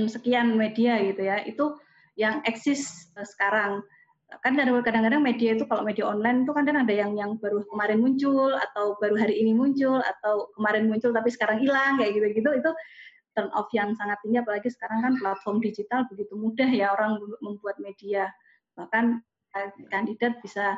sekian 0.07 0.55
media 0.55 1.03
gitu 1.03 1.27
ya. 1.27 1.43
Itu 1.43 1.75
yang 2.15 2.38
eksis 2.47 3.11
uh, 3.19 3.27
sekarang 3.27 3.83
kan 4.28 4.52
kadang-kadang 4.54 5.25
media 5.25 5.56
itu 5.56 5.64
kalau 5.64 5.80
media 5.80 6.04
online 6.04 6.44
itu 6.44 6.52
kan 6.52 6.68
ada 6.68 6.92
yang 6.92 7.16
yang 7.16 7.40
baru 7.40 7.64
kemarin 7.73 7.99
muncul 8.04 8.52
atau 8.52 8.94
baru 9.00 9.16
hari 9.16 9.40
ini 9.40 9.56
muncul 9.56 10.04
atau 10.04 10.52
kemarin 10.52 10.85
muncul 10.85 11.16
tapi 11.16 11.32
sekarang 11.32 11.64
hilang 11.64 11.97
kayak 11.97 12.12
gitu-gitu 12.12 12.50
itu 12.61 12.70
turn 13.32 13.49
off 13.56 13.73
yang 13.73 13.97
sangat 13.97 14.20
tinggi 14.20 14.37
apalagi 14.37 14.68
sekarang 14.68 15.00
kan 15.00 15.12
platform 15.16 15.64
digital 15.64 16.04
begitu 16.12 16.37
mudah 16.37 16.68
ya 16.68 16.92
orang 16.92 17.16
membuat 17.40 17.80
media 17.80 18.28
bahkan 18.76 19.25
eh, 19.56 19.73
kandidat 19.88 20.37
bisa 20.44 20.76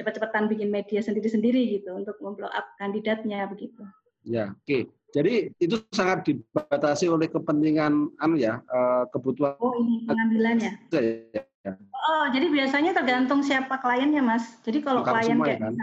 cepat-cepatan 0.00 0.50
bikin 0.50 0.72
media 0.72 1.04
sendiri-sendiri 1.04 1.78
gitu 1.78 1.94
untuk 1.94 2.16
memblow 2.18 2.50
up 2.50 2.74
kandidatnya 2.80 3.46
begitu. 3.46 3.86
Ya, 4.26 4.52
oke. 4.52 4.66
Okay. 4.66 4.82
Jadi 5.10 5.50
itu 5.58 5.74
sangat 5.90 6.22
dibatasi 6.22 7.10
oleh 7.10 7.26
kepentingan 7.26 8.14
anu 8.22 8.38
ya, 8.38 8.62
eh, 8.62 9.04
kebutuhan. 9.10 9.58
Oh, 9.58 9.74
ini 9.78 10.06
pengambilannya. 10.06 10.72
Ya, 10.94 11.42
Ya. 11.60 11.76
Oh, 11.92 12.24
jadi 12.32 12.48
biasanya 12.48 12.96
tergantung 12.96 13.44
siapa 13.44 13.76
kliennya, 13.84 14.24
Mas. 14.24 14.48
Jadi 14.64 14.80
kalau 14.80 15.04
Lengkap 15.04 15.14
klien 15.20 15.38
kayak 15.38 15.60
kan? 15.60 15.74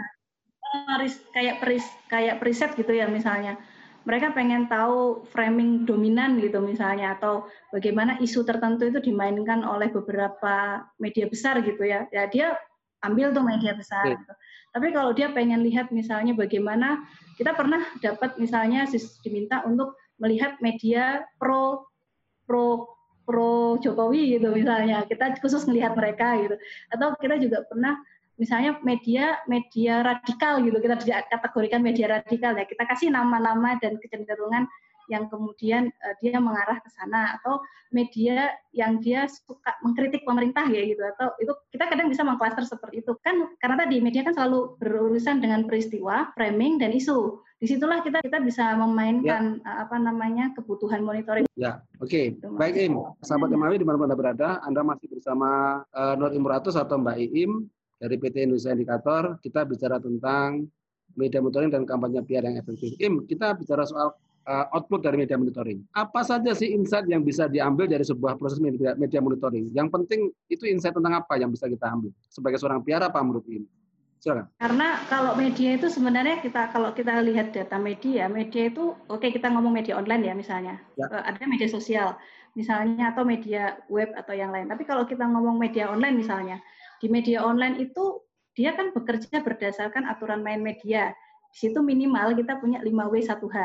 kayak 1.32 1.56
peris, 1.64 1.86
kayak 2.10 2.36
preset 2.42 2.70
gitu 2.74 2.92
ya 2.92 3.06
misalnya. 3.06 3.56
Mereka 4.04 4.32
pengen 4.32 4.66
tahu 4.72 5.28
framing 5.28 5.84
dominan 5.84 6.40
gitu 6.40 6.64
misalnya 6.64 7.16
atau 7.20 7.44
bagaimana 7.70 8.16
isu 8.24 8.40
tertentu 8.40 8.88
itu 8.88 9.04
dimainkan 9.04 9.60
oleh 9.62 9.92
beberapa 9.92 10.86
media 10.96 11.28
besar 11.28 11.60
gitu 11.60 11.84
ya. 11.84 12.08
Ya 12.08 12.24
dia 12.26 12.56
ambil 13.04 13.30
tuh 13.36 13.44
media 13.44 13.76
besar. 13.76 14.16
Gitu. 14.16 14.32
Tapi 14.72 14.86
kalau 14.96 15.12
dia 15.12 15.30
pengen 15.30 15.60
lihat 15.62 15.92
misalnya 15.92 16.32
bagaimana 16.34 17.04
kita 17.36 17.52
pernah 17.54 17.84
dapat 18.00 18.36
misalnya 18.40 18.88
diminta 19.22 19.62
untuk 19.68 19.94
melihat 20.18 20.58
media 20.58 21.22
pro 21.38 21.86
pro 22.48 22.97
pro 23.28 23.76
Jokowi 23.76 24.40
gitu 24.40 24.48
misalnya. 24.56 25.04
Kita 25.04 25.36
khusus 25.44 25.68
melihat 25.68 25.92
mereka 25.92 26.40
gitu. 26.40 26.56
Atau 26.88 27.12
kita 27.20 27.36
juga 27.36 27.68
pernah 27.68 28.00
misalnya 28.40 28.80
media 28.80 29.36
media 29.44 30.00
radikal 30.00 30.64
gitu. 30.64 30.80
Kita 30.80 30.96
kategorikan 31.28 31.84
media 31.84 32.16
radikal 32.16 32.56
ya. 32.56 32.64
Kita 32.64 32.88
kasih 32.88 33.12
nama-nama 33.12 33.76
dan 33.76 34.00
kecenderungan 34.00 34.64
yang 35.08 35.26
kemudian 35.32 35.90
uh, 36.04 36.14
dia 36.20 36.38
mengarah 36.38 36.78
ke 36.80 36.88
sana 36.92 37.40
atau 37.40 37.60
media 37.90 38.52
yang 38.76 39.00
dia 39.00 39.24
suka 39.26 39.72
mengkritik 39.80 40.22
pemerintah 40.28 40.68
ya 40.68 40.84
gitu 40.84 41.00
atau 41.16 41.32
itu 41.40 41.52
kita 41.72 41.88
kadang 41.88 42.12
bisa 42.12 42.20
mengklaster 42.20 42.64
seperti 42.68 43.00
itu 43.00 43.16
kan 43.24 43.48
karena 43.58 43.88
tadi 43.88 43.96
media 44.04 44.22
kan 44.22 44.36
selalu 44.36 44.76
berurusan 44.76 45.40
dengan 45.40 45.64
peristiwa 45.64 46.30
framing 46.36 46.76
dan 46.76 46.92
isu 46.92 47.40
di 47.58 47.66
situlah 47.66 48.06
kita 48.06 48.22
kita 48.22 48.38
bisa 48.38 48.78
memainkan 48.78 49.58
ya. 49.58 49.82
apa 49.82 49.98
namanya 49.98 50.54
kebutuhan 50.54 51.02
monitoring. 51.02 51.42
Ya, 51.58 51.82
oke. 51.98 52.06
Okay. 52.06 52.38
Baik 52.54 52.78
Im, 52.86 53.02
sahabat 53.18 53.50
Emawi 53.50 53.82
di 53.82 53.86
mana 53.86 53.98
anda 53.98 54.14
berada, 54.14 54.62
Anda 54.62 54.86
masih 54.86 55.10
bersama 55.10 55.82
uh, 55.90 56.14
Nur 56.14 56.30
Imratus 56.30 56.78
atau 56.78 57.02
Mbak 57.02 57.18
Iim 57.18 57.66
dari 57.98 58.14
PT 58.14 58.46
Indonesia 58.46 58.70
Indikator. 58.70 59.42
Kita 59.42 59.66
bicara 59.66 59.98
tentang 59.98 60.70
media 61.18 61.42
monitoring 61.42 61.74
dan 61.74 61.82
kampanye 61.82 62.22
PR 62.22 62.46
yang 62.46 62.62
efektif. 62.62 62.94
Im, 63.02 63.26
kita 63.26 63.58
bicara 63.58 63.82
soal 63.82 64.14
uh, 64.14 64.27
output 64.48 65.04
dari 65.04 65.20
media 65.20 65.36
monitoring. 65.36 65.84
Apa 65.92 66.24
saja 66.24 66.56
sih 66.56 66.72
insight 66.72 67.04
yang 67.06 67.20
bisa 67.20 67.46
diambil 67.46 67.84
dari 67.84 68.02
sebuah 68.02 68.40
proses 68.40 68.56
media, 68.58 68.96
media 68.96 69.20
monitoring? 69.20 69.68
Yang 69.76 69.88
penting 69.92 70.20
itu 70.48 70.64
insight 70.64 70.96
tentang 70.96 71.20
apa 71.20 71.36
yang 71.36 71.52
bisa 71.52 71.68
kita 71.68 71.84
ambil 71.92 72.10
sebagai 72.32 72.56
seorang 72.56 72.80
PR 72.80 73.04
apa 73.04 73.20
menurut 73.20 73.44
Im? 73.46 73.68
Silakan. 74.18 74.50
Karena 74.58 74.88
kalau 75.06 75.38
media 75.38 75.78
itu 75.78 75.86
sebenarnya 75.86 76.42
kita 76.42 76.74
kalau 76.74 76.90
kita 76.90 77.22
lihat 77.22 77.54
data 77.54 77.78
media, 77.78 78.26
media 78.26 78.66
itu 78.66 78.90
oke 79.06 79.22
okay, 79.22 79.30
kita 79.30 79.46
ngomong 79.46 79.70
media 79.70 79.94
online 79.94 80.26
ya 80.26 80.34
misalnya, 80.34 80.74
ya. 80.98 81.06
Eh, 81.06 81.22
ada 81.22 81.38
media 81.46 81.70
sosial 81.70 82.18
misalnya 82.58 83.14
atau 83.14 83.22
media 83.22 83.78
web 83.86 84.10
atau 84.18 84.34
yang 84.34 84.50
lain. 84.50 84.66
Tapi 84.66 84.82
kalau 84.82 85.06
kita 85.06 85.22
ngomong 85.22 85.62
media 85.62 85.86
online 85.86 86.18
misalnya, 86.18 86.58
di 86.98 87.06
media 87.06 87.46
online 87.46 87.78
itu 87.78 88.18
dia 88.58 88.74
kan 88.74 88.90
bekerja 88.90 89.38
berdasarkan 89.38 90.10
aturan 90.10 90.42
main 90.42 90.58
media. 90.58 91.14
Di 91.54 91.70
situ 91.70 91.78
minimal 91.78 92.34
kita 92.34 92.58
punya 92.58 92.82
5W 92.82 93.14
1H. 93.22 93.56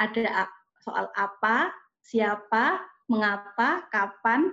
Ada 0.00 0.48
soal 0.80 1.12
apa, 1.12 1.68
siapa, 2.00 2.80
mengapa, 3.12 3.84
kapan, 3.92 4.48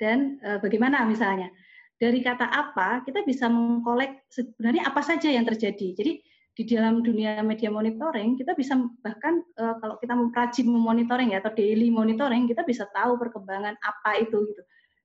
dan 0.00 0.40
e, 0.40 0.56
bagaimana 0.60 1.04
misalnya 1.04 1.52
dari 1.96 2.20
kata 2.20 2.44
apa 2.44 3.00
kita 3.04 3.24
bisa 3.24 3.48
mengkolek 3.48 4.28
sebenarnya 4.28 4.88
apa 4.88 5.00
saja 5.00 5.32
yang 5.32 5.48
terjadi. 5.48 5.96
Jadi 5.96 6.12
di 6.56 6.64
dalam 6.72 7.04
dunia 7.04 7.44
media 7.44 7.68
monitoring 7.68 8.40
kita 8.40 8.56
bisa 8.56 8.80
bahkan 9.04 9.44
uh, 9.60 9.76
kalau 9.76 10.00
kita 10.00 10.16
rajin 10.16 10.72
memonitoring 10.72 11.36
ya 11.36 11.44
atau 11.44 11.52
daily 11.52 11.92
monitoring 11.92 12.48
kita 12.48 12.64
bisa 12.64 12.88
tahu 12.96 13.20
perkembangan 13.20 13.76
apa 13.76 14.10
itu 14.24 14.40
gitu 14.40 14.62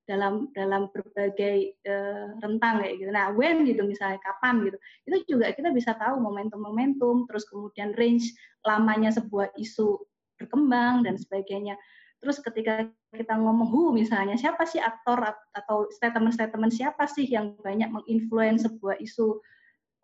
dalam 0.10 0.50
dalam 0.58 0.90
berbagai 0.90 1.78
uh, 1.86 2.36
rentang 2.42 2.82
kayak 2.82 2.96
gitu. 3.00 3.12
Nah, 3.14 3.32
when 3.34 3.64
gitu 3.64 3.86
misalnya 3.86 4.18
kapan 4.22 4.66
gitu. 4.66 4.78
Itu 5.08 5.18
juga 5.38 5.54
kita 5.54 5.70
bisa 5.72 5.94
tahu 5.96 6.18
momentum-momentum 6.20 7.30
terus 7.30 7.46
kemudian 7.48 7.94
range 7.96 8.34
lamanya 8.66 9.14
sebuah 9.14 9.54
isu 9.58 10.02
berkembang 10.42 11.06
dan 11.06 11.22
sebagainya. 11.22 11.78
Terus 12.22 12.38
ketika 12.38 12.86
kita 13.14 13.34
ngomong 13.34 13.70
who 13.70 13.94
misalnya, 13.98 14.38
siapa 14.38 14.62
sih 14.70 14.78
aktor 14.78 15.18
atau 15.58 15.90
statement-statement 15.90 16.70
siapa 16.70 17.10
sih 17.10 17.26
yang 17.26 17.58
banyak 17.66 17.90
menginfluence 17.90 18.70
sebuah 18.70 19.02
isu 19.02 19.42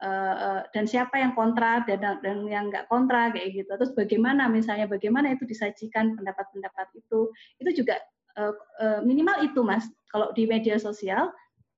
uh, 0.01 0.65
dan 0.73 0.89
siapa 0.89 1.21
yang 1.21 1.37
kontra 1.37 1.85
dan 1.85 2.21
dan 2.21 2.45
yang 2.49 2.73
nggak 2.73 2.89
kontra 2.89 3.29
kayak 3.29 3.53
gitu. 3.53 3.69
Terus 3.69 3.93
bagaimana 3.93 4.49
misalnya 4.49 4.89
bagaimana 4.89 5.29
itu 5.33 5.45
disajikan 5.45 6.17
pendapat-pendapat 6.17 6.97
itu, 6.97 7.29
itu 7.61 7.85
juga 7.85 8.01
uh, 8.37 8.53
uh, 8.79 8.99
minimal 9.03 9.41
itu 9.43 9.59
mas. 9.65 9.85
Kalau 10.07 10.31
di 10.31 10.47
media 10.47 10.79
sosial 10.79 11.33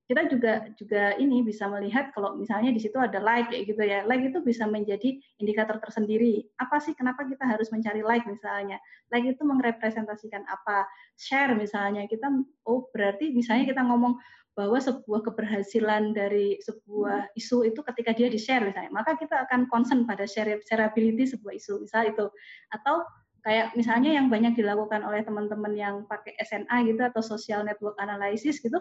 kita 0.09 0.25
juga 0.25 0.65
juga 0.73 1.13
ini 1.21 1.45
bisa 1.45 1.69
melihat 1.69 2.09
kalau 2.17 2.33
misalnya 2.33 2.73
di 2.73 2.81
situ 2.81 2.97
ada 2.97 3.21
like 3.21 3.53
kayak 3.53 3.69
gitu 3.69 3.83
ya. 3.85 4.01
Like 4.09 4.25
itu 4.25 4.41
bisa 4.41 4.65
menjadi 4.65 5.21
indikator 5.37 5.77
tersendiri. 5.77 6.49
Apa 6.57 6.81
sih 6.81 6.97
kenapa 6.97 7.29
kita 7.29 7.45
harus 7.45 7.69
mencari 7.69 8.01
like 8.01 8.25
misalnya? 8.25 8.81
Like 9.13 9.29
itu 9.29 9.45
merepresentasikan 9.45 10.49
apa? 10.49 10.89
Share 11.13 11.53
misalnya 11.53 12.09
kita 12.09 12.25
oh 12.65 12.89
berarti 12.89 13.37
misalnya 13.37 13.69
kita 13.69 13.85
ngomong 13.85 14.17
bahwa 14.57 14.81
sebuah 14.81 15.21
keberhasilan 15.29 16.17
dari 16.17 16.57
sebuah 16.65 17.31
isu 17.37 17.69
itu 17.69 17.79
ketika 17.85 18.11
dia 18.11 18.27
di 18.33 18.41
share 18.41 18.65
misalnya 18.65 18.91
maka 18.91 19.15
kita 19.15 19.47
akan 19.47 19.69
concern 19.71 20.03
pada 20.09 20.25
share 20.25 20.57
shareability 20.65 21.29
sebuah 21.29 21.53
isu 21.53 21.85
misal 21.85 22.09
itu. 22.09 22.25
Atau 22.73 23.05
kayak 23.43 23.75
misalnya 23.75 24.15
yang 24.15 24.27
banyak 24.27 24.55
dilakukan 24.55 25.03
oleh 25.03 25.23
teman-teman 25.23 25.73
yang 25.75 25.95
pakai 26.05 26.35
SNA 26.43 26.87
gitu 26.87 27.01
atau 27.03 27.21
social 27.23 27.63
network 27.63 27.95
analysis 27.99 28.59
gitu 28.59 28.79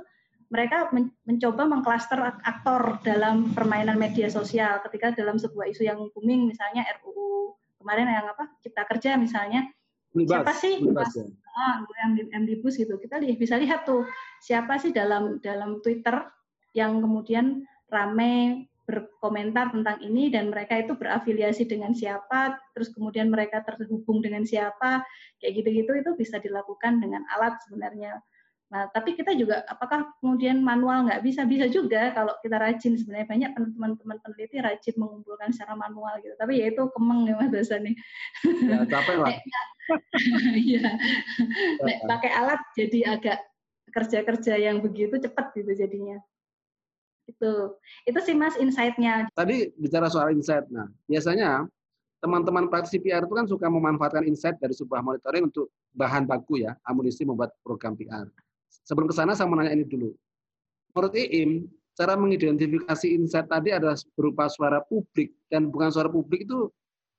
mereka 0.49 0.89
mencoba 1.29 1.69
mengklaster 1.69 2.17
aktor 2.25 2.97
dalam 3.05 3.53
permainan 3.53 4.01
media 4.01 4.33
sosial 4.33 4.81
ketika 4.89 5.13
dalam 5.13 5.37
sebuah 5.37 5.69
isu 5.69 5.85
yang 5.85 6.09
booming 6.17 6.49
misalnya 6.49 6.89
RUU 7.05 7.53
kemarin 7.79 8.09
yang 8.09 8.27
apa 8.33 8.49
cipta 8.65 8.89
kerja 8.89 9.21
misalnya 9.21 9.69
Bebas, 10.09 10.41
siapa 10.41 10.53
sih 10.57 10.75
bebas, 10.81 11.13
ya. 11.13 11.29
oh, 11.29 11.75
yang 12.01 12.17
omnibus 12.33 12.81
gitu. 12.81 12.97
Kita 12.97 13.21
lihat, 13.21 13.37
bisa 13.37 13.61
lihat 13.61 13.85
tuh 13.85 14.09
siapa 14.41 14.81
sih 14.81 14.89
dalam 14.89 15.37
dalam 15.45 15.85
Twitter 15.85 16.17
yang 16.73 17.05
kemudian 17.05 17.69
rame 17.93 18.65
berkomentar 18.89 19.69
tentang 19.69 20.01
ini 20.01 20.33
dan 20.33 20.49
mereka 20.49 20.81
itu 20.81 20.97
berafiliasi 20.97 21.69
dengan 21.69 21.93
siapa, 21.93 22.57
terus 22.73 22.89
kemudian 22.97 23.29
mereka 23.29 23.61
terhubung 23.61 24.25
dengan 24.25 24.49
siapa, 24.49 25.05
kayak 25.45 25.61
gitu-gitu 25.61 25.93
itu 26.01 26.11
bisa 26.17 26.41
dilakukan 26.41 26.97
dengan 26.97 27.21
alat 27.37 27.61
sebenarnya. 27.69 28.17
Nah, 28.69 28.85
tapi 28.93 29.17
kita 29.17 29.33
juga 29.33 29.65
apakah 29.65 30.13
kemudian 30.21 30.61
manual 30.61 31.09
nggak 31.09 31.25
bisa 31.25 31.49
bisa 31.49 31.69
juga 31.73 32.13
kalau 32.13 32.37
kita 32.45 32.57
rajin 32.61 33.01
sebenarnya 33.01 33.29
banyak 33.29 33.51
teman-teman 33.57 34.19
peneliti 34.21 34.61
rajin 34.61 34.97
mengumpulkan 35.01 35.53
secara 35.53 35.73
manual 35.73 36.21
gitu. 36.21 36.37
Tapi 36.37 36.61
ya 36.61 36.73
itu 36.73 36.83
kemeng 36.93 37.29
ya 37.29 37.35
mas 37.41 37.49
Dosa 37.49 37.81
nih. 37.81 37.97
Ya, 38.45 38.85
capek 38.89 39.17
lah. 39.21 39.33
Iya. 40.53 41.01
pakai 42.05 42.29
alat 42.29 42.61
jadi 42.77 43.17
agak 43.17 43.41
kerja-kerja 43.89 44.61
yang 44.61 44.85
begitu 44.85 45.17
cepat 45.17 45.57
gitu 45.57 45.73
jadinya. 45.73 46.21
Itu. 47.29 47.77
Itu 48.09 48.19
sih 48.25 48.33
Mas 48.33 48.57
insight-nya. 48.57 49.29
Tadi 49.37 49.69
bicara 49.77 50.09
soal 50.09 50.33
insight. 50.33 50.65
Nah, 50.73 50.89
biasanya 51.05 51.69
teman-teman 52.19 52.67
praktisi 52.67 52.99
PR 52.99 53.23
itu 53.23 53.35
kan 53.37 53.47
suka 53.47 53.69
memanfaatkan 53.71 54.27
insight 54.27 54.59
dari 54.59 54.75
sebuah 54.75 55.05
monitoring 55.05 55.53
untuk 55.53 55.71
bahan 55.95 56.27
baku 56.27 56.65
ya, 56.65 56.75
amunisi 56.89 57.23
membuat 57.23 57.55
program 57.63 57.95
PR. 57.95 58.27
Sebelum 58.89 59.07
ke 59.07 59.15
sana 59.15 59.37
saya 59.37 59.47
mau 59.47 59.61
nanya 59.61 59.77
ini 59.77 59.85
dulu. 59.85 60.11
Menurut 60.97 61.15
IIM, 61.15 61.69
cara 61.95 62.17
mengidentifikasi 62.19 63.07
insight 63.13 63.47
tadi 63.47 63.71
adalah 63.71 63.95
berupa 64.17 64.49
suara 64.51 64.83
publik 64.83 65.37
dan 65.53 65.69
bukan 65.69 65.93
suara 65.93 66.09
publik 66.11 66.49
itu 66.49 66.73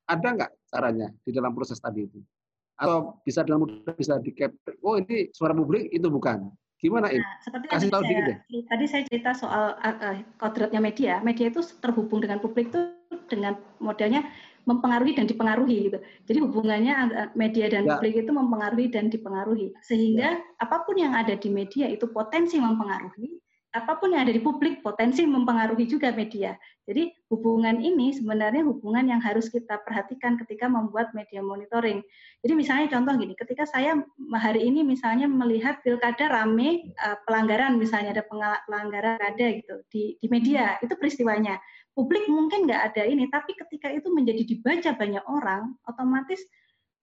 ada 0.09 0.33
nggak 0.35 0.51
caranya 0.73 1.07
di 1.21 1.31
dalam 1.31 1.53
proses 1.53 1.77
tadi 1.77 2.09
itu? 2.09 2.19
Atau 2.79 3.19
bisa 3.27 3.43
dalam 3.43 3.67
bisa 3.95 4.17
di 4.23 4.31
capture, 4.31 4.75
oh 4.83 4.95
ini 4.97 5.29
suara 5.35 5.53
publik 5.53 5.91
itu 5.91 6.07
bukan. 6.07 6.47
Gimana? 6.79 7.11
Nah, 7.11 7.35
seperti 7.43 7.65
Kasih 7.67 7.91
tahu 7.91 8.03
dikit 8.07 8.23
deh. 8.23 8.37
Tadi 8.71 8.85
saya 8.87 9.03
cerita 9.11 9.35
soal 9.35 9.75
uh, 9.75 10.15
kodratnya 10.39 10.79
media. 10.79 11.19
Media 11.19 11.51
itu 11.51 11.59
terhubung 11.83 12.23
dengan 12.23 12.39
publik 12.39 12.71
itu 12.71 12.95
dengan 13.27 13.59
modelnya 13.83 14.23
mempengaruhi 14.63 15.17
dan 15.17 15.25
dipengaruhi 15.27 15.91
gitu. 15.91 15.99
Jadi 16.29 16.39
hubungannya 16.45 16.93
media 17.35 17.67
dan 17.67 17.83
ya. 17.83 17.97
publik 17.97 18.23
itu 18.23 18.31
mempengaruhi 18.31 18.87
dan 18.87 19.11
dipengaruhi. 19.11 19.75
Sehingga 19.83 20.39
ya. 20.39 20.61
apa 20.61 20.87
pun 20.87 20.95
yang 20.95 21.17
ada 21.17 21.35
di 21.35 21.49
media 21.51 21.89
itu 21.91 22.07
potensi 22.07 22.61
mempengaruhi, 22.61 23.48
apa 23.69 24.01
pun 24.01 24.09
yang 24.17 24.25
ada 24.25 24.33
di 24.33 24.41
publik 24.41 24.81
potensi 24.81 25.21
mempengaruhi 25.29 25.85
juga 25.85 26.09
media. 26.09 26.57
Jadi 26.89 27.13
hubungan 27.29 27.77
ini 27.77 28.17
sebenarnya 28.17 28.65
hubungan 28.65 29.05
yang 29.05 29.21
harus 29.21 29.45
kita 29.45 29.77
perhatikan 29.85 30.41
ketika 30.41 30.65
membuat 30.65 31.13
media 31.13 31.45
monitoring. 31.45 32.01
Jadi 32.41 32.53
misalnya 32.57 32.89
contoh 32.89 33.13
gini, 33.21 33.37
ketika 33.37 33.69
saya 33.69 34.01
hari 34.33 34.65
ini 34.65 34.81
misalnya 34.81 35.29
melihat 35.29 35.85
pilkada 35.85 36.33
rame 36.33 36.89
eh, 36.97 37.17
pelanggaran 37.29 37.77
misalnya 37.77 38.17
ada 38.17 38.25
pelanggaran 38.65 39.21
ada 39.21 39.45
gitu 39.53 39.85
di, 39.93 40.17
di 40.17 40.27
media 40.33 40.81
itu 40.81 40.97
peristiwanya. 40.97 41.61
Publik 41.93 42.25
mungkin 42.25 42.65
nggak 42.65 42.95
ada 42.95 43.05
ini, 43.05 43.29
tapi 43.29 43.53
ketika 43.53 43.93
itu 43.93 44.09
menjadi 44.09 44.49
dibaca 44.49 44.97
banyak 44.97 45.25
orang, 45.29 45.77
otomatis 45.85 46.41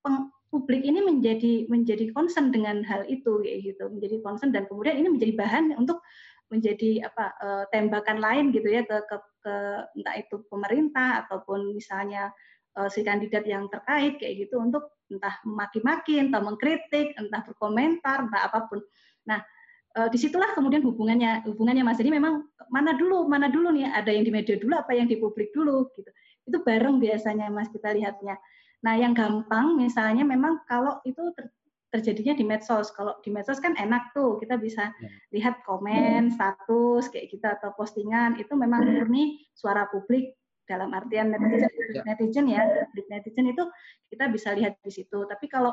peng, 0.03 0.35
publik 0.51 0.83
ini 0.83 1.05
menjadi 1.05 1.69
menjadi 1.71 2.11
concern 2.11 2.51
dengan 2.51 2.83
hal 2.87 3.07
itu 3.07 3.45
gitu, 3.45 3.87
menjadi 3.87 4.19
concern 4.25 4.51
dan 4.51 4.67
kemudian 4.67 4.99
ini 4.99 5.15
menjadi 5.15 5.37
bahan 5.37 5.79
untuk 5.79 6.01
menjadi 6.47 7.11
apa 7.11 7.25
uh, 7.43 7.65
tembakan 7.75 8.23
lain 8.23 8.55
gitu 8.55 8.71
ya 8.71 8.87
ke, 8.87 8.97
ke, 9.11 9.17
ke 9.43 9.55
entah 9.99 10.15
itu 10.15 10.37
pemerintah 10.47 11.27
ataupun 11.27 11.75
misalnya 11.75 12.31
uh, 12.79 12.87
si 12.87 13.03
kandidat 13.03 13.43
yang 13.49 13.67
terkait 13.67 14.21
kayak 14.21 14.47
gitu 14.47 14.63
untuk 14.63 14.95
entah 15.11 15.39
memaki-maki, 15.47 16.19
entah 16.19 16.43
mengkritik, 16.43 17.15
entah 17.19 17.43
berkomentar, 17.47 18.27
entah 18.27 18.43
apa 18.47 18.67
pun. 18.67 18.83
Nah, 19.27 19.43
uh, 19.99 20.09
di 20.11 20.19
situlah 20.19 20.53
kemudian 20.55 20.85
hubungannya 20.85 21.47
hubungannya 21.49 21.83
Mas. 21.83 21.99
Jadi 21.99 22.15
memang 22.15 22.47
mana 22.71 22.95
dulu 22.95 23.27
mana 23.27 23.49
dulu 23.51 23.73
nih 23.73 23.91
ada 23.91 24.11
yang 24.13 24.23
di 24.27 24.33
media 24.35 24.55
dulu 24.59 24.75
apa 24.77 24.93
yang 24.95 25.09
di 25.09 25.17
publik 25.19 25.51
dulu 25.51 25.89
gitu. 25.97 26.11
Itu 26.47 26.63
bareng 26.63 27.03
biasanya 27.03 27.51
Mas 27.51 27.73
kita 27.73 27.91
lihatnya. 27.97 28.39
Nah, 28.85 28.95
yang 28.95 29.17
gampang 29.17 29.75
misalnya 29.75 30.23
memang 30.23 30.63
kalau 30.69 31.03
itu 31.03 31.33
terjadinya 31.97 32.37
di 32.37 32.45
medsos. 32.45 32.93
Kalau 32.93 33.17
di 33.25 33.33
medsos 33.33 33.57
kan 33.59 33.73
enak 33.81 34.13
tuh, 34.13 34.37
kita 34.37 34.61
bisa 34.61 34.93
ya. 34.93 35.09
lihat 35.33 35.65
komen, 35.65 36.29
status 36.37 37.09
kayak 37.09 37.33
gitu 37.33 37.47
atau 37.49 37.73
postingan 37.75 38.37
itu 38.37 38.53
memang 38.53 38.85
murni 38.85 39.41
suara 39.57 39.89
publik 39.89 40.37
dalam 40.69 40.93
artian 40.93 41.33
netizen, 41.33 41.73
ya. 41.95 42.03
netizen 42.05 42.47
ya, 42.51 42.63
netizen 43.09 43.47
itu 43.49 43.65
kita 44.11 44.29
bisa 44.29 44.53
lihat 44.53 44.77
di 44.83 44.93
situ. 44.93 45.25
Tapi 45.25 45.47
kalau 45.49 45.73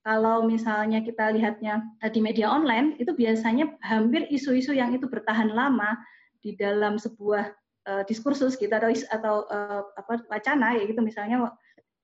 kalau 0.00 0.48
misalnya 0.48 1.04
kita 1.04 1.28
lihatnya 1.36 1.84
eh, 2.00 2.08
di 2.08 2.24
media 2.24 2.48
online 2.48 2.96
itu 2.96 3.12
biasanya 3.12 3.68
hampir 3.84 4.24
isu-isu 4.32 4.72
yang 4.72 4.96
itu 4.96 5.04
bertahan 5.04 5.52
lama 5.52 5.92
di 6.40 6.56
dalam 6.56 6.96
sebuah 6.96 7.52
uh, 7.84 8.02
diskursus 8.08 8.56
kita 8.56 8.80
atau 8.80 8.88
atau 9.12 9.34
uh, 9.52 9.84
apa 9.92 10.24
wacana 10.32 10.72
ya 10.72 10.88
gitu 10.88 11.04
misalnya 11.04 11.52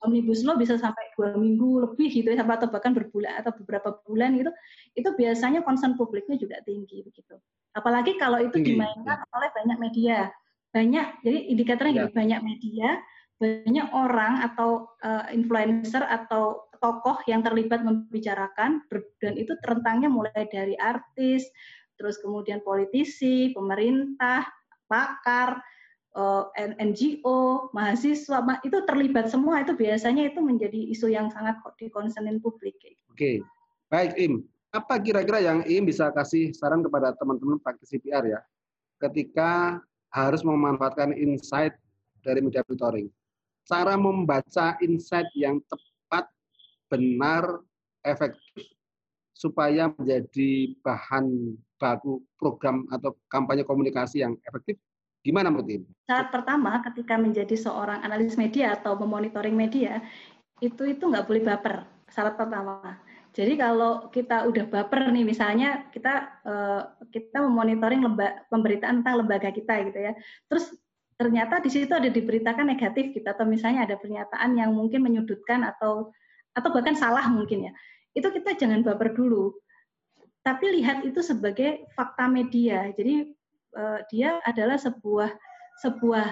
omnibus 0.06 0.46
law 0.46 0.54
bisa 0.54 0.78
sampai 0.78 1.10
dua 1.18 1.34
minggu 1.34 1.84
lebih 1.90 2.08
gitu 2.08 2.30
ya 2.30 2.46
atau 2.46 2.70
bahkan 2.70 2.94
berbulan 2.94 3.42
atau 3.42 3.52
beberapa 3.58 3.98
bulan 4.06 4.38
gitu 4.38 4.50
itu 4.94 5.08
biasanya 5.18 5.66
concern 5.66 5.98
publiknya 5.98 6.38
juga 6.38 6.62
tinggi 6.62 7.02
begitu. 7.02 7.34
Apalagi 7.74 8.16
kalau 8.16 8.40
itu 8.40 8.56
dimainkan 8.62 9.26
oleh 9.34 9.50
banyak 9.52 9.78
media. 9.82 10.30
Banyak 10.72 11.26
jadi 11.26 11.38
indikatornya 11.52 11.92
ya. 11.92 11.98
gitu 12.06 12.12
banyak 12.14 12.40
media 12.44 12.88
banyak 13.36 13.92
orang 13.92 14.48
atau 14.48 14.96
uh, 15.04 15.28
influencer 15.28 16.00
atau 16.00 16.72
tokoh 16.80 17.20
yang 17.28 17.44
terlibat 17.44 17.84
membicarakan 17.84 18.84
dan 19.20 19.32
itu 19.36 19.52
rentangnya 19.64 20.08
mulai 20.08 20.48
dari 20.48 20.72
artis 20.76 21.44
terus 21.96 22.20
kemudian 22.20 22.60
politisi 22.64 23.52
pemerintah 23.52 24.44
pakar 24.88 25.60
Eh, 26.16 26.72
NGO, 26.80 27.68
mahasiswa, 27.76 28.40
itu 28.64 28.78
terlibat 28.88 29.28
semua 29.28 29.60
itu 29.60 29.76
biasanya 29.76 30.32
itu 30.32 30.40
menjadi 30.40 30.80
isu 30.88 31.12
yang 31.12 31.28
sangat 31.28 31.60
dikonsenin 31.76 32.40
publik. 32.40 32.72
Oke, 33.12 33.44
baik 33.92 34.16
Im. 34.16 34.40
Apa 34.72 34.96
kira-kira 34.96 35.44
yang 35.44 35.60
Im 35.68 35.84
bisa 35.84 36.08
kasih 36.16 36.56
saran 36.56 36.80
kepada 36.80 37.12
teman-teman 37.20 37.60
praktisi 37.60 38.00
PR 38.00 38.24
ya, 38.24 38.40
ketika 39.04 39.76
harus 40.08 40.40
memanfaatkan 40.40 41.12
insight 41.12 41.76
dari 42.24 42.40
media 42.40 42.64
monitoring? 42.64 43.12
Cara 43.68 44.00
membaca 44.00 44.80
insight 44.80 45.28
yang 45.36 45.60
tepat, 45.68 46.32
benar, 46.88 47.60
efektif, 48.08 48.72
supaya 49.36 49.92
menjadi 49.92 50.80
bahan 50.80 51.60
baku 51.76 52.24
program 52.40 52.88
atau 52.88 53.12
kampanye 53.28 53.68
komunikasi 53.68 54.24
yang 54.24 54.32
efektif 54.48 54.80
Gimana 55.26 55.50
menurut 55.50 55.66
Ibu? 55.66 55.86
Saat 56.06 56.30
pertama 56.30 56.78
ketika 56.86 57.18
menjadi 57.18 57.58
seorang 57.58 57.98
analis 58.06 58.38
media 58.38 58.78
atau 58.78 58.94
memonitoring 58.94 59.58
media, 59.58 59.98
itu 60.62 60.86
itu 60.86 61.02
nggak 61.02 61.26
boleh 61.26 61.42
baper. 61.42 61.82
Syarat 62.06 62.38
pertama. 62.38 63.02
Jadi 63.34 63.58
kalau 63.58 64.08
kita 64.08 64.48
udah 64.48 64.64
baper 64.70 65.10
nih, 65.10 65.26
misalnya 65.26 65.90
kita 65.90 66.40
uh, 66.46 66.82
kita 67.10 67.42
memonitoring 67.42 68.00
lembaga 68.00 68.46
pemberitaan 68.48 69.02
tentang 69.02 69.26
lembaga 69.26 69.50
kita 69.52 69.82
gitu 69.90 69.98
ya, 69.98 70.16
terus 70.48 70.72
ternyata 71.20 71.60
di 71.60 71.68
situ 71.68 71.92
ada 71.92 72.08
diberitakan 72.08 72.64
negatif 72.64 73.12
gitu 73.12 73.28
atau 73.28 73.44
misalnya 73.44 73.84
ada 73.84 74.00
pernyataan 74.00 74.56
yang 74.56 74.72
mungkin 74.72 75.04
menyudutkan 75.04 75.68
atau 75.68 76.14
atau 76.56 76.68
bahkan 76.72 76.96
salah 76.96 77.28
mungkin 77.28 77.68
ya, 77.68 77.72
itu 78.16 78.24
kita 78.24 78.56
jangan 78.56 78.80
baper 78.80 79.12
dulu, 79.12 79.52
tapi 80.40 80.80
lihat 80.80 81.04
itu 81.04 81.20
sebagai 81.20 81.84
fakta 81.92 82.32
media. 82.32 82.88
Jadi 82.96 83.35
uh, 83.76 84.00
dia 84.08 84.40
adalah 84.48 84.80
sebuah 84.80 85.30
sebuah 85.84 86.26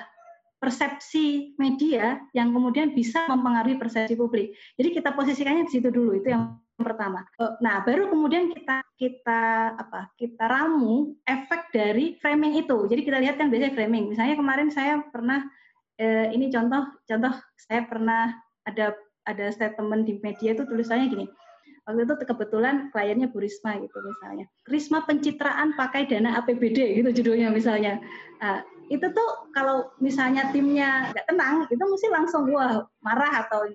persepsi 0.65 1.53
media 1.61 2.17
yang 2.33 2.57
kemudian 2.57 2.97
bisa 2.97 3.29
mempengaruhi 3.29 3.77
persepsi 3.77 4.17
publik. 4.17 4.57
Jadi 4.81 4.89
kita 4.97 5.13
posisikannya 5.13 5.69
di 5.69 5.73
situ 5.77 5.93
dulu 5.93 6.17
itu 6.17 6.33
yang 6.33 6.57
pertama. 6.81 7.21
Eh, 7.37 7.53
nah, 7.61 7.85
baru 7.85 8.09
kemudian 8.09 8.49
kita 8.49 8.81
kita 8.97 9.77
apa? 9.77 10.09
Kita 10.17 10.49
ramu 10.49 11.21
efek 11.29 11.69
dari 11.69 12.17
framing 12.17 12.65
itu. 12.65 12.89
Jadi 12.89 13.01
kita 13.05 13.21
lihat 13.21 13.37
kan 13.37 13.53
biasanya 13.53 13.77
framing. 13.77 14.09
Misalnya 14.09 14.41
kemarin 14.41 14.73
saya 14.73 15.05
pernah 15.13 15.45
eh, 16.01 16.33
ini 16.33 16.49
contoh 16.49 16.83
contoh 17.05 17.35
saya 17.61 17.85
pernah 17.85 18.33
ada 18.65 18.97
ada 19.29 19.47
statement 19.53 20.09
di 20.09 20.17
media 20.21 20.57
itu 20.57 20.65
tulisannya 20.65 21.07
gini 21.09 21.27
waktu 21.85 22.09
itu 22.09 22.15
kebetulan 22.25 22.89
kliennya 22.91 23.29
Bu 23.29 23.45
Risma 23.45 23.77
gitu 23.77 23.99
misalnya. 24.01 24.49
Risma 24.65 25.05
pencitraan 25.05 25.77
pakai 25.77 26.09
dana 26.09 26.41
APBD 26.41 27.01
gitu 27.01 27.11
judulnya 27.23 27.53
misalnya. 27.53 28.01
Nah, 28.41 28.65
itu 28.89 29.05
tuh 29.13 29.29
kalau 29.53 29.93
misalnya 30.01 30.49
timnya 30.53 31.13
nggak 31.13 31.27
tenang, 31.29 31.69
itu 31.69 31.85
mesti 31.85 32.09
langsung 32.09 32.49
wah 32.53 32.85
marah 33.05 33.45
atau 33.45 33.69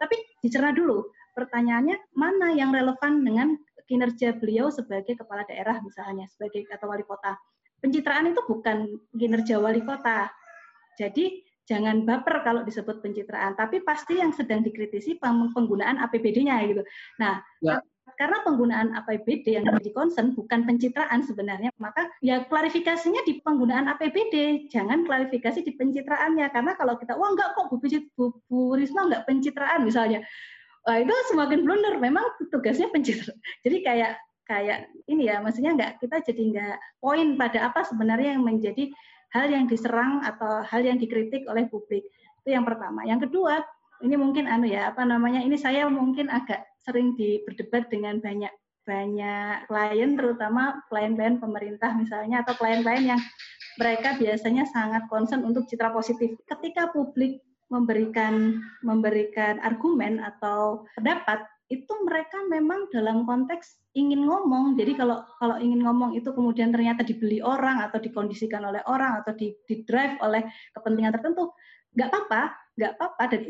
tapi 0.00 0.16
dicerna 0.40 0.72
dulu. 0.72 1.04
Pertanyaannya 1.36 2.16
mana 2.16 2.52
yang 2.56 2.72
relevan 2.72 3.20
dengan 3.22 3.54
kinerja 3.84 4.40
beliau 4.40 4.72
sebagai 4.72 5.18
kepala 5.20 5.44
daerah 5.44 5.76
misalnya, 5.84 6.24
sebagai 6.32 6.64
atau 6.72 6.88
wali 6.88 7.04
kota. 7.04 7.36
Pencitraan 7.80 8.32
itu 8.32 8.40
bukan 8.44 8.88
kinerja 9.16 9.60
wali 9.60 9.84
kota. 9.84 10.28
Jadi 10.96 11.44
jangan 11.70 12.02
baper 12.02 12.42
kalau 12.42 12.66
disebut 12.66 12.98
pencitraan, 12.98 13.54
tapi 13.54 13.78
pasti 13.86 14.18
yang 14.18 14.34
sedang 14.34 14.66
dikritisi 14.66 15.22
penggunaan 15.22 16.02
APBD-nya 16.02 16.66
gitu. 16.66 16.82
Nah, 17.22 17.38
ya. 17.62 17.78
karena 18.18 18.42
penggunaan 18.42 18.90
APBD 18.98 19.54
yang 19.54 19.62
menjadi 19.70 19.94
concern 19.94 20.34
bukan 20.34 20.66
pencitraan 20.66 21.22
sebenarnya, 21.22 21.70
maka 21.78 22.10
ya 22.18 22.42
klarifikasinya 22.50 23.22
di 23.22 23.38
penggunaan 23.38 23.86
APBD, 23.86 24.66
jangan 24.66 25.06
klarifikasi 25.06 25.62
di 25.62 25.78
pencitraannya. 25.78 26.50
Karena 26.50 26.74
kalau 26.74 26.98
kita, 26.98 27.14
wah 27.14 27.30
enggak 27.30 27.54
kok 27.54 27.70
Bu, 27.70 27.78
Bu, 28.18 28.24
Bu 28.50 28.58
Risma 28.74 29.06
enggak 29.06 29.30
pencitraan 29.30 29.86
misalnya, 29.86 30.26
wah 30.82 30.98
itu 30.98 31.14
semakin 31.30 31.62
blunder. 31.62 32.02
Memang 32.02 32.34
tugasnya 32.50 32.90
pencitraan. 32.90 33.38
Jadi 33.64 33.78
kayak 33.86 34.18
kayak 34.50 34.90
ini 35.06 35.30
ya, 35.30 35.38
maksudnya 35.38 35.78
enggak 35.78 36.02
kita 36.02 36.26
jadi 36.26 36.42
enggak 36.42 36.76
poin 36.98 37.38
pada 37.38 37.70
apa 37.70 37.86
sebenarnya 37.86 38.34
yang 38.34 38.42
menjadi 38.42 38.90
hal 39.30 39.46
yang 39.50 39.66
diserang 39.70 40.22
atau 40.26 40.62
hal 40.66 40.82
yang 40.82 40.98
dikritik 40.98 41.46
oleh 41.46 41.66
publik. 41.70 42.06
Itu 42.42 42.54
yang 42.54 42.66
pertama. 42.66 43.06
Yang 43.06 43.30
kedua, 43.30 43.62
ini 44.02 44.16
mungkin 44.16 44.48
anu 44.50 44.66
ya, 44.66 44.90
apa 44.90 45.06
namanya? 45.06 45.44
Ini 45.44 45.56
saya 45.60 45.86
mungkin 45.86 46.32
agak 46.32 46.66
sering 46.80 47.14
di, 47.14 47.44
berdebat 47.44 47.92
dengan 47.92 48.18
banyak 48.18 48.50
banyak 48.88 49.70
klien, 49.70 50.10
terutama 50.18 50.82
klien-klien 50.90 51.38
pemerintah 51.38 51.94
misalnya 51.94 52.42
atau 52.42 52.56
klien-klien 52.58 53.14
yang 53.14 53.20
mereka 53.78 54.18
biasanya 54.18 54.66
sangat 54.66 55.06
concern 55.06 55.46
untuk 55.46 55.68
citra 55.70 55.94
positif. 55.94 56.34
Ketika 56.48 56.90
publik 56.90 57.44
memberikan 57.70 58.58
memberikan 58.82 59.62
argumen 59.62 60.18
atau 60.18 60.82
pendapat 60.98 61.46
itu 61.70 61.92
mereka 62.02 62.42
memang 62.50 62.90
dalam 62.90 63.22
konteks 63.22 63.78
ingin 63.94 64.26
ngomong. 64.26 64.74
Jadi 64.74 64.98
kalau 64.98 65.22
kalau 65.38 65.56
ingin 65.62 65.86
ngomong 65.86 66.18
itu 66.18 66.26
kemudian 66.34 66.74
ternyata 66.74 67.06
dibeli 67.06 67.38
orang 67.38 67.78
atau 67.86 68.02
dikondisikan 68.02 68.66
oleh 68.66 68.82
orang 68.90 69.22
atau 69.22 69.32
di, 69.38 69.54
di 69.70 69.86
drive 69.86 70.18
oleh 70.18 70.42
kepentingan 70.74 71.14
tertentu, 71.14 71.54
nggak 71.94 72.10
apa-apa, 72.10 72.42
nggak 72.74 72.92
apa-apa 72.98 73.22
dan 73.30 73.40